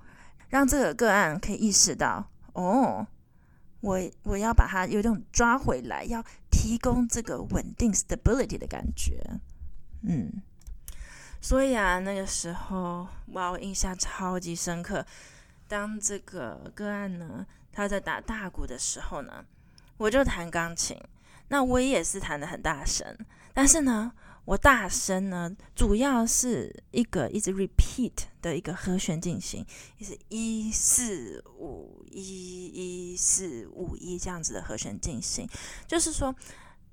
[0.49, 3.07] 让这个个案可以意识到哦。
[3.81, 9.23] 我我要把它有种抓回来，要提供这个稳定 stability 的感觉，
[10.01, 10.41] 嗯，
[11.39, 15.05] 所以啊，那个时候哇，我印象超级深刻。
[15.67, 19.45] 当这个个案呢，他在打大鼓的时候呢，
[19.97, 20.99] 我就弹钢琴，
[21.49, 23.15] 那我也是弹得很大声，
[23.53, 24.11] 但是呢。
[24.47, 29.65] 我大声呢，主要是一个一直 repeat 的一个和弦进行，
[29.97, 35.45] 也是一四五一一四五一这样子的和弦进行。
[35.85, 36.33] 就是说，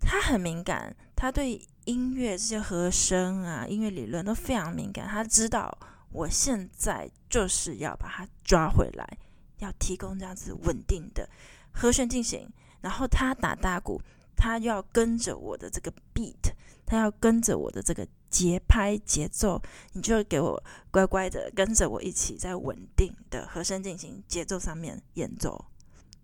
[0.01, 5.07] 他很敏感，他对音乐这些和声啊、音乐理论都非常敏感。
[5.07, 5.79] 他知道
[6.11, 9.19] 我现在就是要把它抓回来，
[9.59, 11.31] 要提供这样子稳定的
[11.71, 12.51] 和弦进行。
[12.81, 14.03] 然后他打大鼓，
[14.35, 16.53] 他要跟着我的这个 beat。
[16.87, 25.65] 他要跟着我的这个节拍节奏，你就给我乖乖的跟着我一起在稳定的和声进行节奏上面演奏。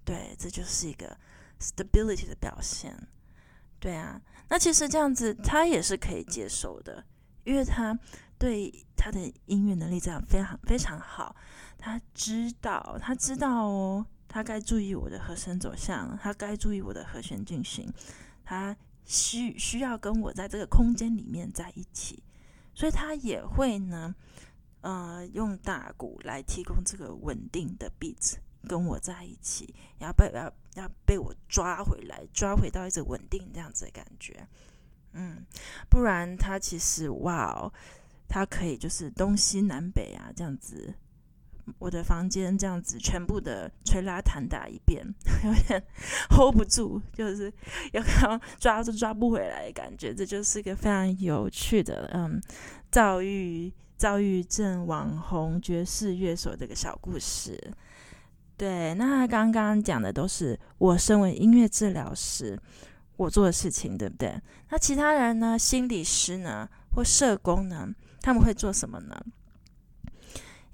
[0.04, 1.16] 对，这就是一个
[1.60, 2.96] stability 的表现。
[3.78, 7.04] 对啊，那其实这样子他也是可以接受的，
[7.44, 7.98] 因为他
[8.38, 11.34] 对他的音乐能力这样非常非常好。
[11.78, 17.90] 他知道，他知道哦，他该注意我的和声走向，他该注意我的和弦进行，
[18.44, 18.76] 他。
[19.04, 22.22] 需需要跟我在这个空间里面在一起，
[22.74, 24.14] 所以他也会呢，
[24.80, 28.34] 呃，用大鼓来提供这个稳定的 beat
[28.68, 34.46] 跟我在一起，要被要要被我抓回来，抓回到一直稳定这样子的感觉，
[35.12, 35.44] 嗯，
[35.88, 37.72] 不然他其实哇哦，
[38.28, 40.94] 他可以就是东西南北啊这样子。
[41.78, 45.06] 我的房间这样子全部的吹拉弹打一遍，
[45.44, 45.82] 有点
[46.30, 47.52] hold 不住，就是
[47.92, 50.14] 有刚抓都抓不回来的感觉。
[50.14, 52.40] 这就是一个非常有趣的，嗯，
[52.90, 57.58] 躁郁躁郁症网红爵士乐手这个小故事。
[58.56, 62.58] 对，那刚刚讲的都是我身为音乐治疗师
[63.16, 64.38] 我做的事情，对不对？
[64.70, 65.58] 那其他人呢？
[65.58, 66.68] 心理师呢？
[66.94, 67.88] 或社工呢？
[68.20, 69.18] 他们会做什么呢？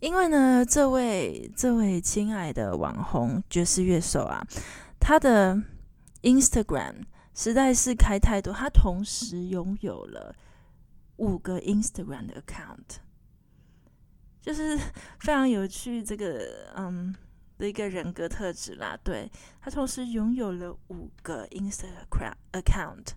[0.07, 4.41] 因为呢，这位这位亲爱的网红爵士乐手啊，
[5.01, 5.61] 他的
[6.23, 7.03] Instagram
[7.35, 10.33] 实在是开太多，他同时拥有了
[11.17, 12.99] 五个 Instagram 的 account，
[14.41, 14.79] 就是
[15.19, 17.13] 非常有趣这个嗯
[17.59, 18.97] 的一个人格特质啦。
[19.03, 19.29] 对，
[19.61, 23.09] 他同时拥有了五个 Instagram account，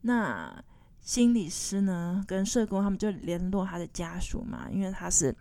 [0.00, 0.64] 那。
[1.06, 5.32] 心理师呢，跟社工他们就联络他的家属嘛，因为他是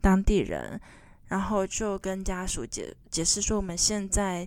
[0.00, 0.78] 当地人，
[1.28, 4.46] 然后就跟家属解解释说，我们现在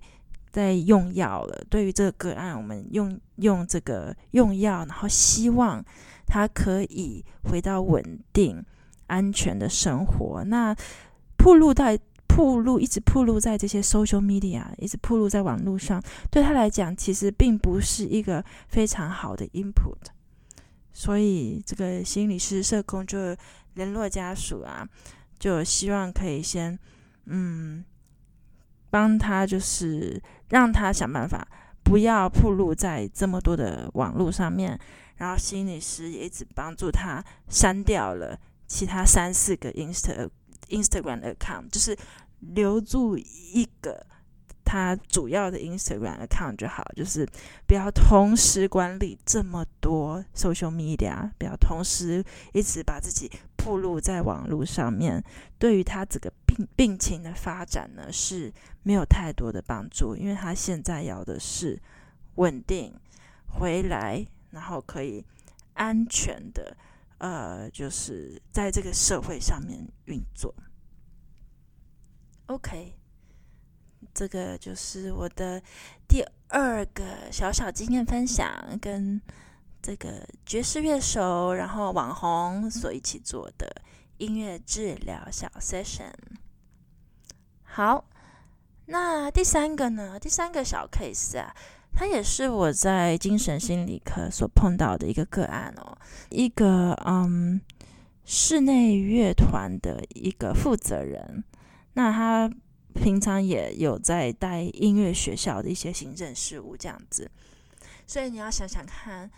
[0.51, 1.63] 在用药了。
[1.69, 5.81] 对于这个个案，我们用用这个用药，然后希望
[6.27, 8.03] 他可以回到稳
[8.33, 8.61] 定、
[9.07, 10.43] 安全的生活。
[10.43, 10.75] 那
[11.37, 11.97] 暴露在
[12.27, 20.11] 暴露，一直暴露在这些 social media，一直暴露在网络上，对他来讲，其实并不是一个非常好的 input。
[20.97, 23.35] 所以，这个心理师社工就
[23.73, 24.87] 联络家属啊，
[25.37, 26.79] 就希望可以先，
[27.25, 27.83] 嗯，
[28.89, 31.45] 帮他，就是让他想办法，
[31.83, 34.79] 不要暴露在这么多的网络上面。
[35.17, 40.29] 然后，心理师也一直帮助他删掉了其他三四个 Insta
[40.69, 41.93] Instagram account，就是
[42.39, 44.07] 留住一个
[44.65, 47.25] 他主要的 Instagram account 就好，就是
[47.67, 55.23] 不要同时管理这么多 social media，不要同时一直把自己暴露在网络上面，
[55.59, 58.51] 对于他这个病病情的发展呢是
[58.83, 61.81] 没有太多的帮助，因为他现在要的是
[62.35, 62.93] 稳定
[63.47, 65.23] 回来，然后可以
[65.75, 66.75] 安全的。
[67.17, 70.53] 呃，就是在这个社会上面运作。
[72.47, 72.93] OK，
[74.15, 75.61] 这个就是我的
[76.07, 78.49] 第二个小小经验分享，
[78.81, 79.21] 跟
[79.81, 83.81] 这个爵士乐手，然后网红所一起做的
[84.17, 86.13] 音乐治疗小 session。
[87.61, 88.05] 好，
[88.85, 90.17] 那第三个呢？
[90.19, 91.53] 第三个小 case 啊。
[91.97, 95.97] 他也是我在精神心理科所碰到的一个个案哦，
[96.29, 97.61] 一个嗯
[98.25, 101.41] 室内乐团的一个负责人，
[101.93, 102.51] 那他
[102.95, 107.29] 平常也有在带音乐学校的一些行政事务这样子，
[108.07, 109.29] 所以你要想想看，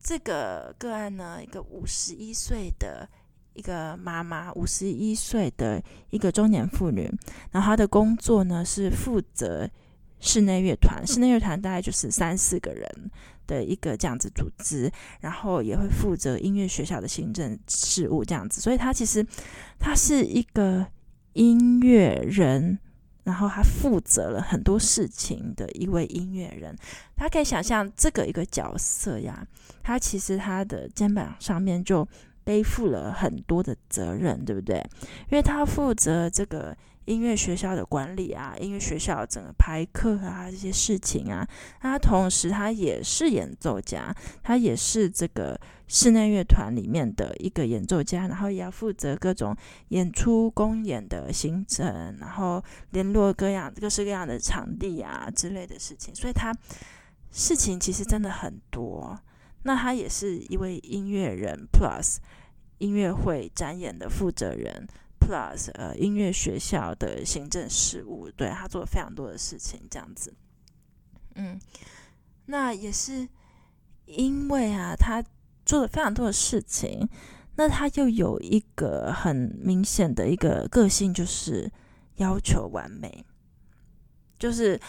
[0.00, 3.08] 这个个案呢，一个五十一岁的
[3.54, 7.10] 一个妈妈，五十一岁的一个中年妇女，
[7.50, 9.68] 然后她的工作呢是负责。
[10.24, 12.88] 室内乐团，室内乐团大概就是三四个人
[13.44, 14.88] 的一个这样子组织，
[15.20, 19.26] 然后也会负责音乐学校的行政事务这样子，所以她其实
[19.80, 20.86] 她是一个
[21.32, 22.78] 音乐人，
[23.24, 26.76] 然后他负责了很多事情的一位音乐人。
[27.16, 29.46] 他可以想象这个一个角色呀，
[29.82, 32.06] 他其实他的肩膀上面就
[32.44, 34.76] 背负了很多的责任，对不对？
[35.30, 36.76] 因为他负责这个。
[37.06, 41.44] 音乐学校的管理啊，音乐学校整个排课啊，这些事情啊，
[41.80, 45.60] 他同时他也是演奏家，他也是这个
[45.92, 49.54] 室内乐团里面的一个演奏家，然后也要负责各种
[49.88, 56.50] 演出公演的行程，然后联络各样各式各样的场地啊之类的事情，所以他
[57.30, 59.20] 事情其实真的很多。
[59.64, 62.16] 那他也是一位音乐人，plus
[62.78, 64.88] 音乐会展演的负责人。
[65.20, 70.34] Plus，呃，音乐学校的行政事务，对，他做了非常多的事情，这样子。
[71.34, 71.60] 嗯，
[72.46, 73.28] 那也是
[74.06, 75.22] 因为啊，他
[75.64, 77.08] 做了非常多的事情，
[77.56, 81.70] 那他又有一个很明显的一个个性，就是
[82.16, 83.24] 要求完美。
[84.38, 84.80] 就是，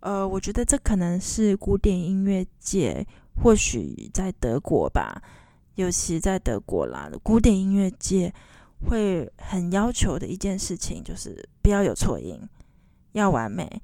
[0.00, 3.06] 呃，我觉得这可能是古典音乐界，
[3.42, 5.22] 或许在德国吧，
[5.74, 8.32] 尤其在德国啦，古典音乐界。
[8.84, 12.36] 会很要求的一件事情就是不要有错音，
[13.12, 13.80] 要完美。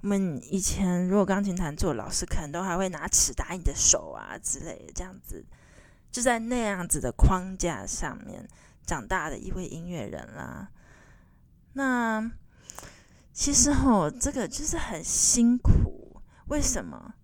[0.00, 5.44] 我们以前如果钢琴弹错，老师可能都还会拿尺打你的手啊之类的，这样子
[6.10, 8.48] 就在那样子的框架上面
[8.84, 10.70] 长大的一位音乐人啦。
[11.72, 12.30] 那
[13.32, 16.20] 其实吼，这个就是很辛苦。
[16.48, 17.14] 为什么？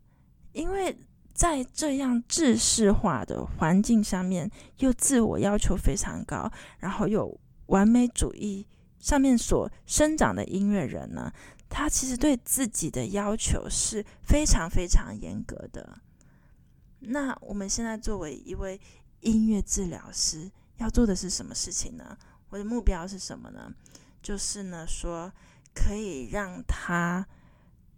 [0.53, 0.97] 因为。
[1.35, 8.65] 在这样制式化的环境上面，又自我要求非常高，然后又完美主义
[9.01, 11.33] 上面所生长的音乐人呢，
[11.69, 15.99] 他其实对自己的要求是非常非常严格的。
[17.09, 18.81] 那我们现在作为一位
[19.21, 22.17] 音乐治疗师，要做的是什么事情呢？
[22.51, 23.73] 我的目标是什么呢？
[24.23, 25.33] 就是呢，说
[25.75, 27.27] 可以让他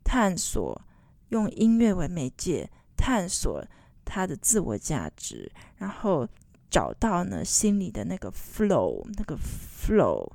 [0.04, 0.80] 探索
[1.28, 2.70] 用音乐为媒介。
[2.98, 3.64] 探索
[4.04, 6.26] 他的自我价值，然后
[6.68, 10.32] 找到呢心里的那个 flow，那个 flow，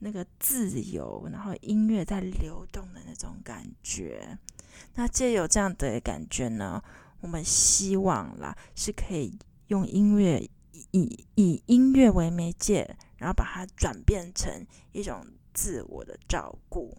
[0.00, 4.36] 那个自由，然后音乐在流动的那种感觉。
[4.96, 6.82] 那借有这样的感觉呢，
[7.22, 10.46] 我们希望啦是可以用音乐
[10.90, 16.94] 以以音乐为媒介，然后把它转变成一种自我的照顾。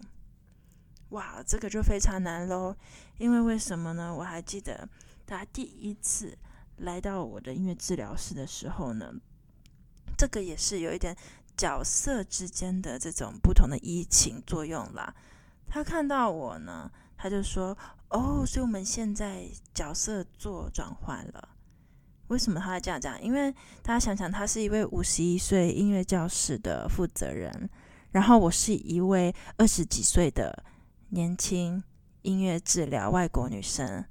[1.09, 2.75] 哇，这个就非常难喽！
[3.19, 4.11] 因为为什么呢？
[4.15, 4.89] 我还记得
[5.27, 6.35] 他第一次
[6.77, 9.13] 来到我的音乐治疗室的时候呢，
[10.17, 11.15] 这个也是有一点
[11.55, 15.13] 角色之间的这种不同的移情作用啦。
[15.67, 17.77] 他看到我呢，他就说
[18.13, 19.43] ：“哦，所以我们现在
[19.73, 21.49] 角色做转换了。”
[22.29, 23.21] 为什么他会这样讲？
[23.21, 23.51] 因为
[23.81, 27.69] 大家想想，他是一位五十一岁音乐教室的负责人。
[28.11, 30.63] 然后我是一位二十几岁的
[31.09, 31.83] 年轻
[32.21, 34.05] 音乐治疗外国女生，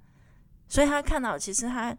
[0.68, 1.96] 所以他看到，其实他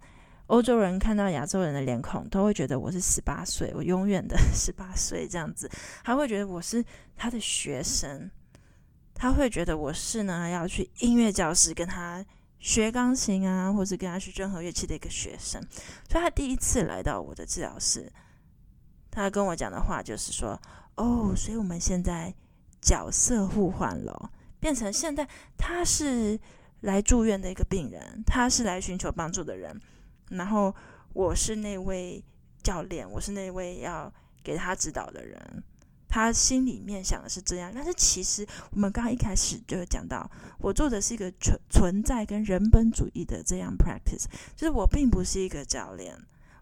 [0.47, 5.70] 欧洲人看到亚洲人的脸孔，都会觉得我是十八岁，我永远的十八岁这样子，
[6.04, 6.84] 他会觉得我是
[7.16, 8.30] 他的学生，
[9.14, 12.26] 他会觉得我是呢要去音乐教室跟他
[12.59, 15.61] 学钢琴啊，或者跟他学任何乐器的一个学生，
[16.09, 18.11] 所以他第一次来到我的治疗室，
[19.11, 20.59] 他跟我讲的话就是说。
[20.95, 22.32] 哦，所以我们现在
[22.80, 26.39] 角色互换了，变成现在他是
[26.82, 29.76] 来住院的一个病人，他是来寻求帮助的人，
[30.30, 30.72] 然后
[31.14, 32.24] 我是那位
[32.61, 35.64] 教练，我是那位要给他指导的人。
[36.14, 46.16] 他心里面想的是这样，但是其实我们刚刚一开始就有讲到，我做的是一个存存在跟人本主义的这样 practice，就是我并不是一个教练，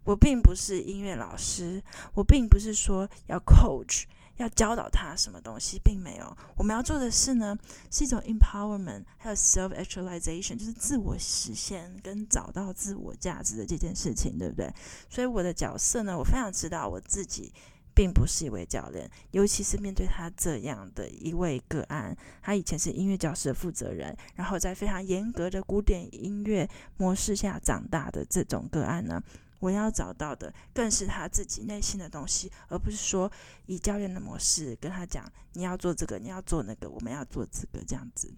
[0.06, 1.84] 我并不是音乐老师，
[2.14, 4.04] 我并不是说要 coach。
[4.38, 6.36] 要教导他什么东西，并没有。
[6.58, 7.56] 我们要做的事呢，
[7.92, 14.74] 是一种 empowerment，还有 self-actualization，就是自我实现跟找到自我价值的这件事情，对不对？
[15.10, 17.54] 所以我的角色呢，我非常知道我自己
[17.94, 29.22] 并不是一位教练，尤其是面对他这样的一位个案，他以前是音乐教室的负责人，然后在非常严格的古典音乐模式下长大的这种个案呢。
[29.60, 33.32] 我要找到的更是他自己内心的东西，而不是说
[33.68, 38.34] 以教练的模式跟他讲，你要做这个，你要做那个，我们要做这个这样子。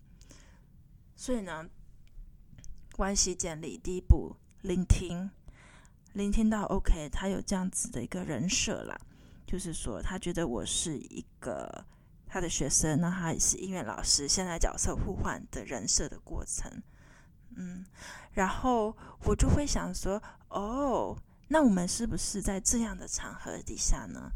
[1.16, 1.66] 所以呢，
[2.92, 5.32] 关系建立第一步，聆听，
[6.12, 9.00] 聆听到 OK，他有这样子的一个人设啦，
[9.54, 11.86] 就是说他觉得我是一个
[12.26, 16.82] 他的学生，那他也是音乐老师，现在角色互换的人设的过程。
[17.56, 17.86] 嗯，
[18.32, 21.16] 然后我就会想说，哦，
[21.50, 24.32] 那我们是不是在这样的场合底下呢？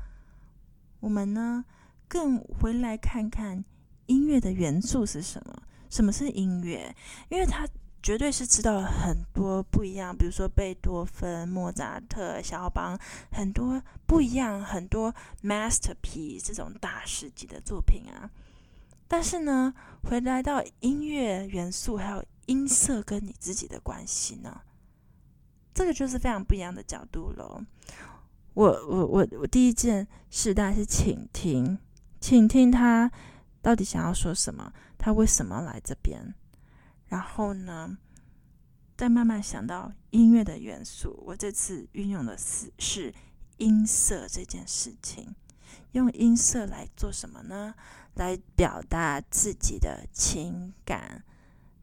[0.99, 1.65] 我们呢，
[2.07, 3.65] 更回来看看
[4.05, 5.63] 音乐的元素是什么？
[5.89, 6.95] 什么是音乐？
[7.29, 7.67] 因为他
[8.01, 12.99] 绝对是知道很多不一样，比如说贝多芬、莫扎特、肖邦，
[13.31, 18.29] 很多不一样，很多 masterpiece 这种大师级的作品啊。
[19.07, 19.73] 但是呢，
[20.03, 22.23] 回来到音乐元素还有。
[22.47, 24.61] 音色跟你自己的关系呢？
[25.73, 27.61] 这个就是非常不一样的角度喽。
[28.53, 31.77] 我我我我第一件事当然是倾听，
[32.21, 33.11] 倾听他
[33.61, 36.33] 到底想要说什么，他为什么来这边，
[37.07, 37.97] 然后呢，
[38.95, 41.23] 再慢慢想到音乐的元素。
[41.25, 43.13] 我这次运用的是是
[43.57, 45.35] 音色这件事情，
[45.93, 47.73] 用音色来做什么呢？
[48.15, 51.23] 来表达自己的情感。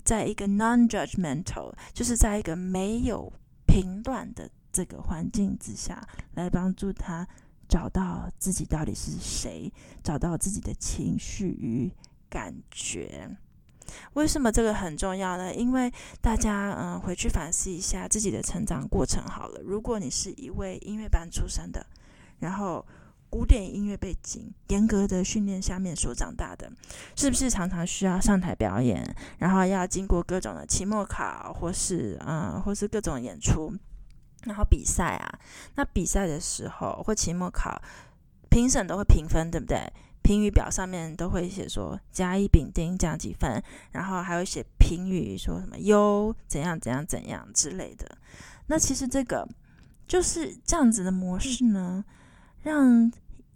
[0.04, 3.32] 在一个 non-judgmental，就是在一个没有
[3.66, 7.26] 评断的这个环境之下，来帮助他
[7.66, 9.72] 找到自己到底是谁，
[10.02, 11.90] 找到自己的情绪与
[12.28, 13.34] 感觉。
[14.14, 15.54] 为什么这个很重要呢？
[15.54, 19.60] 因为大家嗯回去反思一下自己的成长过程好了。
[19.62, 21.86] 如果你是一位音乐班出身的，
[22.38, 22.84] 然后。
[23.30, 26.70] 古典音乐背景，严格的训练下面所长大的，
[27.16, 29.04] 是不是常常需要上台表演，
[29.38, 33.74] 然后要经过各种的期末考，或是嗯，或是各种演出，
[34.44, 35.38] 然后比赛啊？
[35.74, 37.82] 那比赛的时候或期末考，
[38.48, 39.92] 评审都会评分，对不对？
[40.24, 43.62] 评语表上面都会写说甲乙丙丁这样几分，
[43.92, 48.18] 然后还会写评语说什么优怎样怎样怎样之类的。
[48.66, 49.46] 那其实这个
[50.08, 52.02] 就是这样子的模式呢，
[52.62, 53.12] 让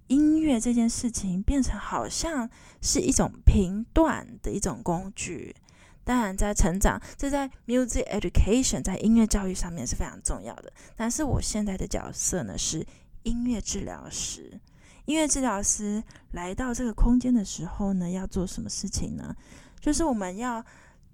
[0.08, 2.48] 音乐这件事情变成好像
[2.82, 5.56] 是一种评断的一种工具，
[6.04, 10.72] 当然在成长，这在 music education 在音乐教育上面是非常重要的。
[10.94, 12.86] 但是我现在的角色呢是
[13.22, 14.60] 音乐治疗师，
[15.08, 19.34] 音乐治疗师来到这个空间的时候呢，要做什么事情呢？
[19.80, 20.62] 就是我们要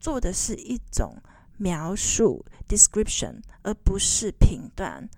[0.00, 1.16] 做的是一种
[1.58, 5.08] 描述 description，而不是评断。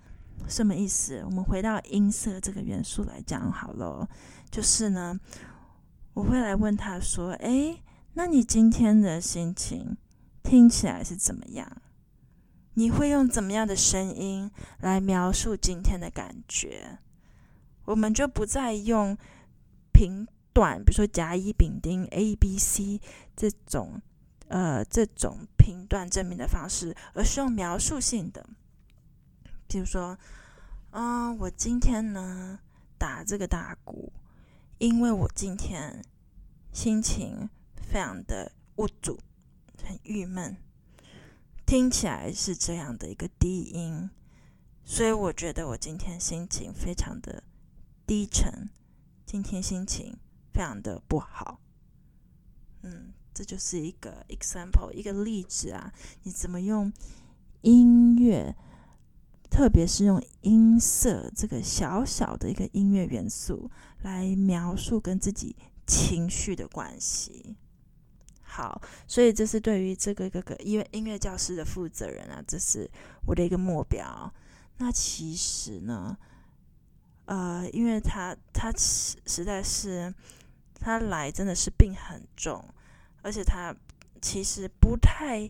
[0.46, 1.22] 什么意思？
[1.24, 4.06] 我们回到音色这个元素来讲好了，
[4.50, 5.18] 就是呢，
[6.12, 9.96] 我会来问他说：“诶，那你今天的心情
[10.42, 11.80] 听起来是怎么样？
[12.74, 14.50] 你会用怎么样的声音
[14.80, 16.98] 来描述今天的感觉？”
[17.86, 19.16] 我们就不再用
[19.92, 23.00] 评断，比如说甲乙丙丁 A B C
[23.34, 24.02] 这种
[24.48, 28.46] 呃这种评断证明的方式，而是用描述性的。
[29.68, 30.18] 比如说，
[30.90, 32.58] 嗯，我今天呢
[32.98, 34.12] 打这个大鼓，
[34.78, 36.02] 因为我今天
[36.72, 39.18] 心情非常的无助，
[39.84, 40.56] 很郁闷，
[41.66, 44.08] 听起来是这样的一个低音，
[44.84, 47.42] 所以我觉得我今天心情非常的
[48.06, 48.70] 低沉，
[49.24, 50.16] 今天心情
[50.52, 51.60] 非常的不好。
[52.82, 55.92] 嗯，这就是一个 example，一个例子啊，
[56.22, 56.92] 你怎么用
[57.62, 58.54] 音乐，
[59.50, 63.68] 特别是用音色这个小小的一个音乐元素
[64.02, 67.56] 来描述跟自己情绪的关系。
[68.40, 72.88] 好，所以这是对于这个这个音乐音乐教师的负责人啊，这是
[73.26, 74.32] 我的一个目标。
[74.78, 76.16] 那其实呢，
[77.26, 80.12] 呃，因为他他实实在是
[80.80, 82.64] 他来真的是病很重，
[83.22, 83.72] 而且他
[84.20, 85.48] 其实不太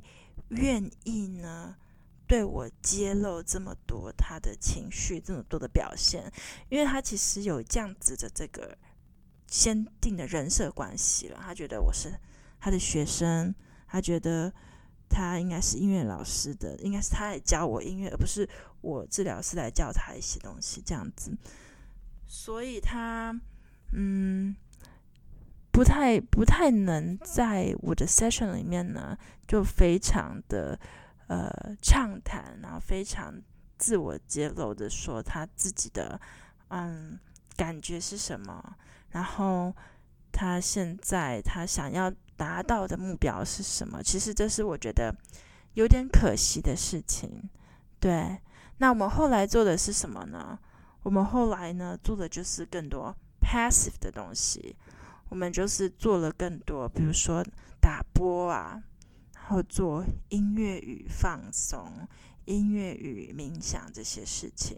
[0.49, 1.77] 愿意呢
[2.27, 6.31] 对我揭露这么多他的情绪，这么多的表现，
[6.69, 8.77] 因为他其实有这样子的这个
[9.49, 12.13] 先定的人设关系了，他觉得我是。
[12.59, 13.55] 他的学生，
[13.87, 14.53] 他觉得
[15.09, 18.49] 他应该是音乐老师的，应该是他来教我音乐，而不是
[18.81, 21.31] 我治疗师来教他一些东西这样子。
[22.27, 23.39] 所以他
[23.93, 24.55] 嗯，
[25.71, 29.17] 不太不太能在我的 session 里面呢，
[29.47, 30.79] 就非常的
[31.29, 31.51] 呃
[31.81, 33.35] 畅谈，然后非常
[33.79, 36.21] 自我揭露的说他自己的
[36.69, 37.19] 嗯
[37.57, 38.77] 感觉是什么，
[39.11, 39.75] 然后
[40.31, 42.13] 他现在他想要。
[42.39, 44.03] 达到的目标是什么？
[44.03, 45.11] 其实这是我觉得
[45.73, 47.49] 有点可惜的事情。
[47.99, 48.39] 对，
[48.77, 50.59] 那我们后来做的是什么呢？
[51.07, 54.75] 我们后来呢做的就是更多 passive 的东西。
[55.29, 57.45] 我们就是做了更多，比如说
[57.81, 58.83] 打波啊，
[59.37, 62.09] 然后做音乐与放松、
[62.47, 64.77] 音乐与冥想这些事情。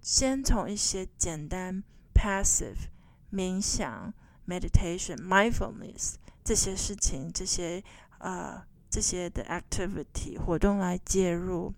[0.00, 1.82] 先从一些简单
[2.14, 2.86] passive
[3.32, 4.14] 冥想、
[4.46, 6.14] meditation、mindfulness。
[6.44, 7.82] 这些事情，这些
[8.18, 11.74] 呃，这些的 activity 活动来介入，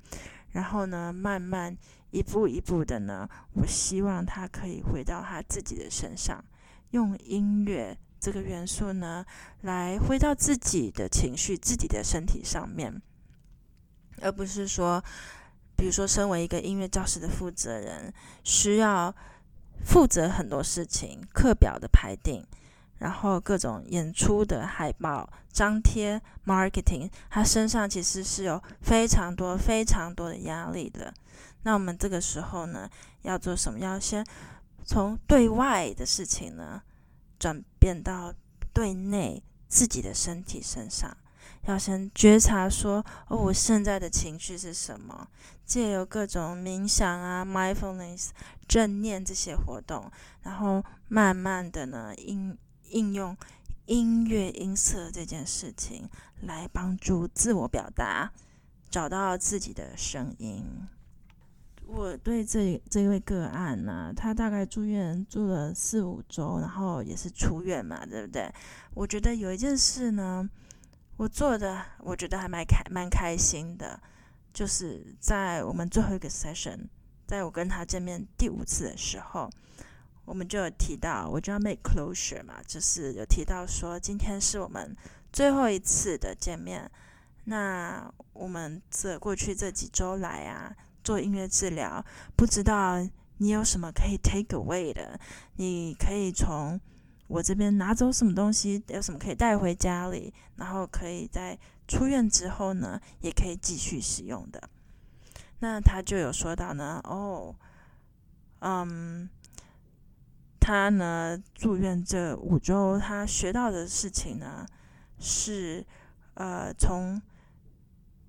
[0.51, 1.75] 然后呢，慢慢
[2.11, 6.45] 一步一步的呢，我希望他可以回到他自己的身上，
[6.91, 9.25] 用音乐这个元素呢，
[9.63, 13.01] 来回到自己的情绪、自己的身体上面，
[14.23, 15.03] 而不是说，
[15.77, 19.15] 比如说，身为一个音乐教室的负责人，需要
[19.85, 22.45] 负责很多事情，课表的排定。
[22.99, 31.15] 然后各种演出的海报、张贴、marketing，他身上其实是有非常多、非常多的压力的。
[31.69, 32.89] 那我们这个时候呢，
[33.21, 33.79] 要做什么？
[33.79, 34.27] 要先
[34.87, 36.81] 从对外的事情呢，
[37.39, 38.33] 转变到
[38.73, 41.15] 对内自己的身体身上。
[41.65, 45.29] 要先觉察说，哦，我现在的情绪是什么？
[45.67, 48.31] 借由各种冥想啊、mindfulness、
[48.67, 50.11] 正念这些活动，
[50.41, 52.57] 然后慢慢的呢，应
[52.89, 53.37] 应用
[53.85, 56.09] 音乐音色这件事情
[56.41, 58.33] 来帮助自我表达，
[58.89, 60.89] 找到自己的声音。
[61.89, 68.53] 我对这这位个案呢、他大概住院住了四五周，然后也是出院嘛，对不对？
[68.93, 70.47] 我觉得有一件事呢，
[71.17, 73.99] 我做的我觉得还蛮开蛮开心的，
[74.53, 76.89] 就是在我们最后一个 session，
[77.27, 79.51] 在我跟他见面第五次的时候。
[80.27, 84.95] 我们就有提到，我就要 make closure 嘛，就是有提到说，今天是我们
[85.33, 86.91] 最后一次的见面。
[87.45, 90.71] 那我们这过去这几周来啊，
[91.03, 92.05] 做音乐治疗，
[92.37, 92.99] 不知道
[93.39, 95.19] 你有什么可以 take away 的？
[95.57, 96.81] 你可以从
[97.27, 98.83] 我这边拿走什么东西？
[98.89, 100.33] 有什么可以带回家里？
[100.57, 104.69] 然后可以在出院之后呢，也可以继续使用的。
[105.61, 107.55] 那他就有说到呢，哦，
[108.61, 109.29] 嗯。
[110.61, 114.67] 他呢住院这五周，他学到的事情呢
[115.19, 115.83] 是，
[116.35, 117.23] 呃，从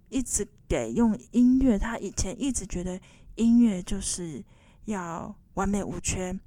[0.09, 2.99] 一直给用音乐，他以前一直觉得
[3.35, 4.43] 音乐就是
[4.85, 6.37] 要完美无缺，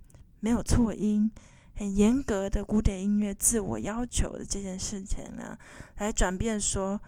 [0.40, 1.30] 没有错音，
[1.74, 5.56] 很严格的古典音乐自我要求的这件事情呢，
[5.98, 7.00] 来转变说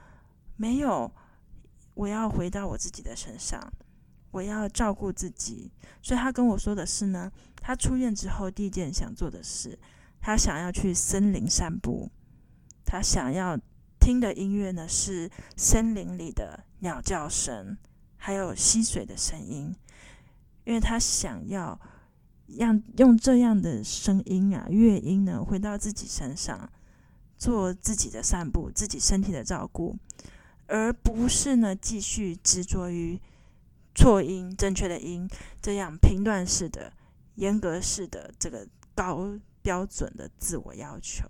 [0.57, 1.13] 没有，
[1.95, 3.73] 我要回到我自己的身上。
[4.31, 5.71] 我要照顾自己，
[6.03, 7.31] 所以他跟我说的是呢，
[7.61, 9.79] 他出院之后第一件想做的事，
[10.21, 12.11] 他想要去森林散步，
[12.85, 13.57] 他想要
[14.05, 17.75] 听的音乐呢是森林里的鸟叫声，
[18.19, 19.75] 还有溪水的声音，
[20.65, 21.81] 因为他想要
[22.59, 26.71] 让用这样的声音啊乐音呢回到自己身上，
[27.39, 29.97] 做自己的散步，自己身体的照顾，
[30.67, 33.19] 而不是呢继续执着于。
[33.97, 35.27] 错音，正确的音，
[35.63, 36.93] 这样评断式的、
[37.37, 41.25] 严格式的这个高标准的自我要求。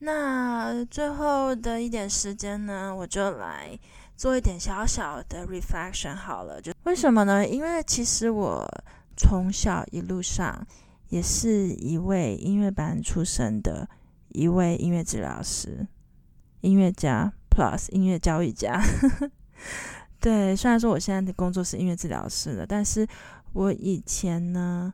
[0.00, 3.78] 那最后的一点时间呢，我就来
[4.14, 6.60] 做一点小小的 reflection 好了。
[6.60, 7.46] 就为什么呢？
[7.46, 8.66] 因为其实我
[9.16, 10.66] 从小一路上
[11.08, 13.88] 也是一位音乐班出身的
[14.28, 15.86] 一位音乐治疗师、
[16.60, 18.82] 音乐家 Plus 音乐教育家。
[20.20, 23.06] 对，虽然说我现在的工作是音乐治疗师了，但是
[23.54, 24.92] 我以前呢，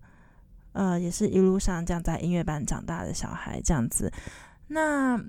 [0.73, 4.13] 呃，也是一路上这样在音乐班长大的小孩，这样子。
[4.73, 5.23] 那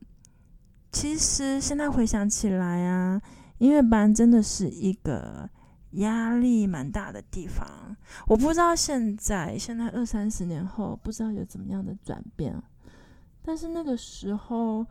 [0.91, 3.21] 其实现在回想起来啊，
[3.57, 5.49] 音乐班真的是一个
[5.91, 7.95] 压力蛮大的地方。
[8.25, 12.55] 我不知道现在现在二三十年后，不知道有怎么样的转变。
[13.41, 14.85] 但是那个时候，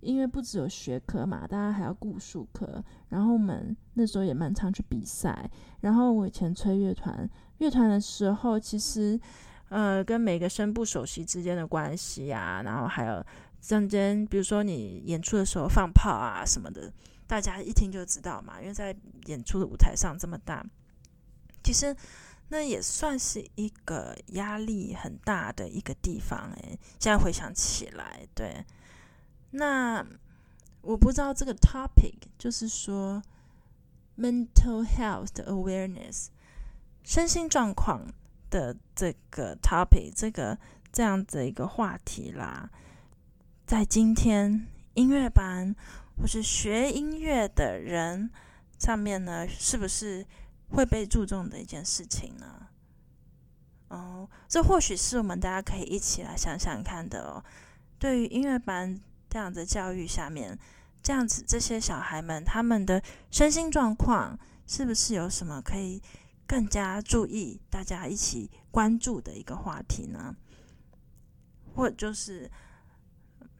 [0.00, 2.84] 因为不只有学科嘛，大家还要顾术科。
[3.08, 5.50] 然后我们那时候也蛮常去比赛。
[5.80, 7.28] 然后我以前吹乐团，
[7.58, 9.18] 乐团的时候，其实
[9.70, 13.24] 呃，跟每个声部首席之间的关系啊，然后还有
[13.60, 16.92] 中间，比如说你演出的时候放炮啊什么的，
[17.26, 18.60] 大家一听就知道嘛。
[18.60, 18.96] 因为在
[19.26, 20.64] 演出的舞台上这么大，
[21.62, 21.94] 其实
[22.48, 26.78] 那也算是一个压力很大的一个地方诶。
[26.98, 28.64] 现在回想起来，对。
[29.50, 30.04] 那
[30.82, 33.22] 我不知道这个 topic 就是说
[34.16, 36.28] mental health awareness
[37.02, 38.06] 身心状况
[38.50, 40.58] 的这个 topic 这个
[40.92, 42.70] 这样的一个话题啦，
[43.68, 45.76] 在今天音乐班
[46.16, 48.30] 或是学音乐的人
[48.78, 50.24] 上面呢，是不是
[50.70, 52.68] 会被注重的一件事情呢？
[53.88, 57.44] 哦，这或许是我们大家可以一起来想想看的哦。
[57.98, 58.98] 对于音乐班。
[59.30, 60.58] 这样的教育下面，
[61.02, 66.00] 这样子这些小孩们他们的身心状况是不是有什么可以
[66.46, 70.34] 更加注意，大家一起关注的一个话题呢？
[71.74, 72.50] 或就是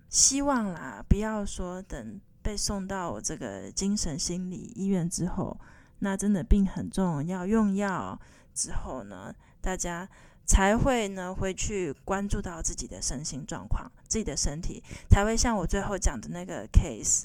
[0.08, 5.58] 希望啦，不要说等被送到这个精神心理医院之后，
[6.00, 8.20] 那真的病很重要用药
[8.54, 10.08] 之后呢，大家。
[10.50, 17.24] 才会呢，回去关注到自己的身心状况，自己的身体才会像我最后讲的那个 case，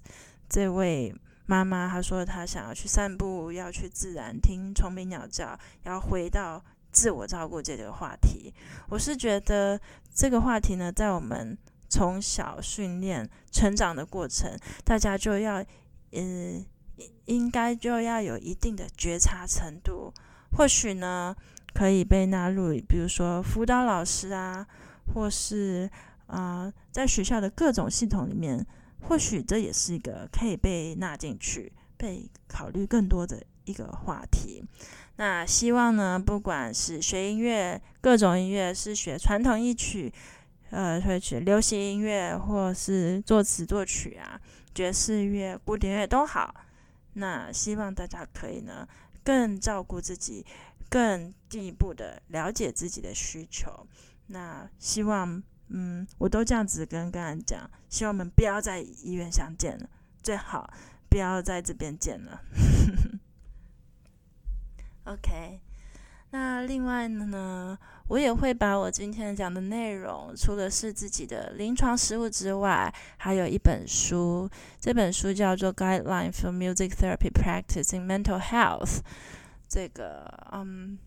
[0.50, 1.16] 这位
[1.46, 6.62] 妈妈她说她想要去散步，要去自然听虫鸣鸟叫，要回到
[6.92, 8.54] 自我照顾这个话题。
[8.90, 9.80] 我是觉得
[10.14, 11.58] 这个话题呢，在我们
[11.94, 15.64] 从小训练成长的过程，大家就要
[16.12, 16.66] 呃，
[17.26, 20.12] 应该就要有一定的觉察程度，
[20.58, 21.36] 或许呢。
[21.76, 24.64] 可以被纳入，比如说辅导老师啊，
[25.12, 25.90] 或是
[26.28, 28.64] 啊、在学校的各种系统里面，
[29.02, 34.64] 或许这也是一个可以被纳进去、被考虑更多的一个话题。
[35.16, 40.14] 那希望呢，不管是学音乐，各种音乐，是学传统乐曲，
[40.74, 44.42] 呃，推曲流行音乐，或是作词作曲啊，
[44.74, 46.54] 爵士乐、古典乐都好。
[47.14, 48.88] 那希望大家可以呢，
[49.24, 50.46] 更照顾自己。
[50.90, 53.88] 更进一步的了解自己的需求，
[54.28, 59.90] 那希望，嗯，我都这样子跟跟人讲，希望我们不要在医院相见了，
[60.22, 60.72] 最好
[61.10, 62.44] 不要在这边见了。
[65.06, 65.62] OK，
[66.30, 67.76] 那另外呢，
[68.10, 74.50] 我也会把我今天讲的内容，除了是自己的临床实务之外，还有一本书，
[74.80, 78.98] 这本书叫做《Guideline for Music Therapy Practice in Mental Health》。
[79.70, 81.00] 这个嗯，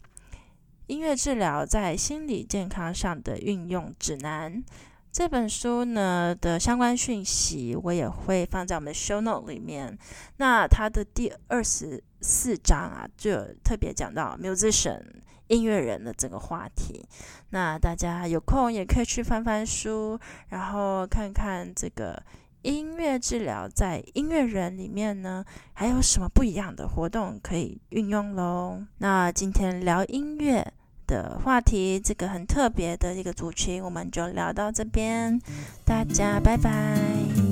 [0.86, 4.64] 音乐治疗在心理健康上的运用指南
[5.12, 9.96] 这本书呢的相关讯息，我也会放在我们的 show note 里面。
[10.38, 15.00] 那它的第二十四章啊，就特别讲到 musician
[15.48, 17.04] 音乐人的这个话题。
[17.50, 20.18] 那大家有空也可以去翻翻书，
[20.48, 22.22] 然后看看这个。
[22.62, 28.82] 音乐治疗在音乐人里面呢，还有什么不一样的活动可以运用喽？
[28.98, 30.66] 那今天聊音乐
[31.06, 35.40] 的话题，这个很特别的一个主题，我们就聊到这边，
[35.84, 37.45] 大家拜拜。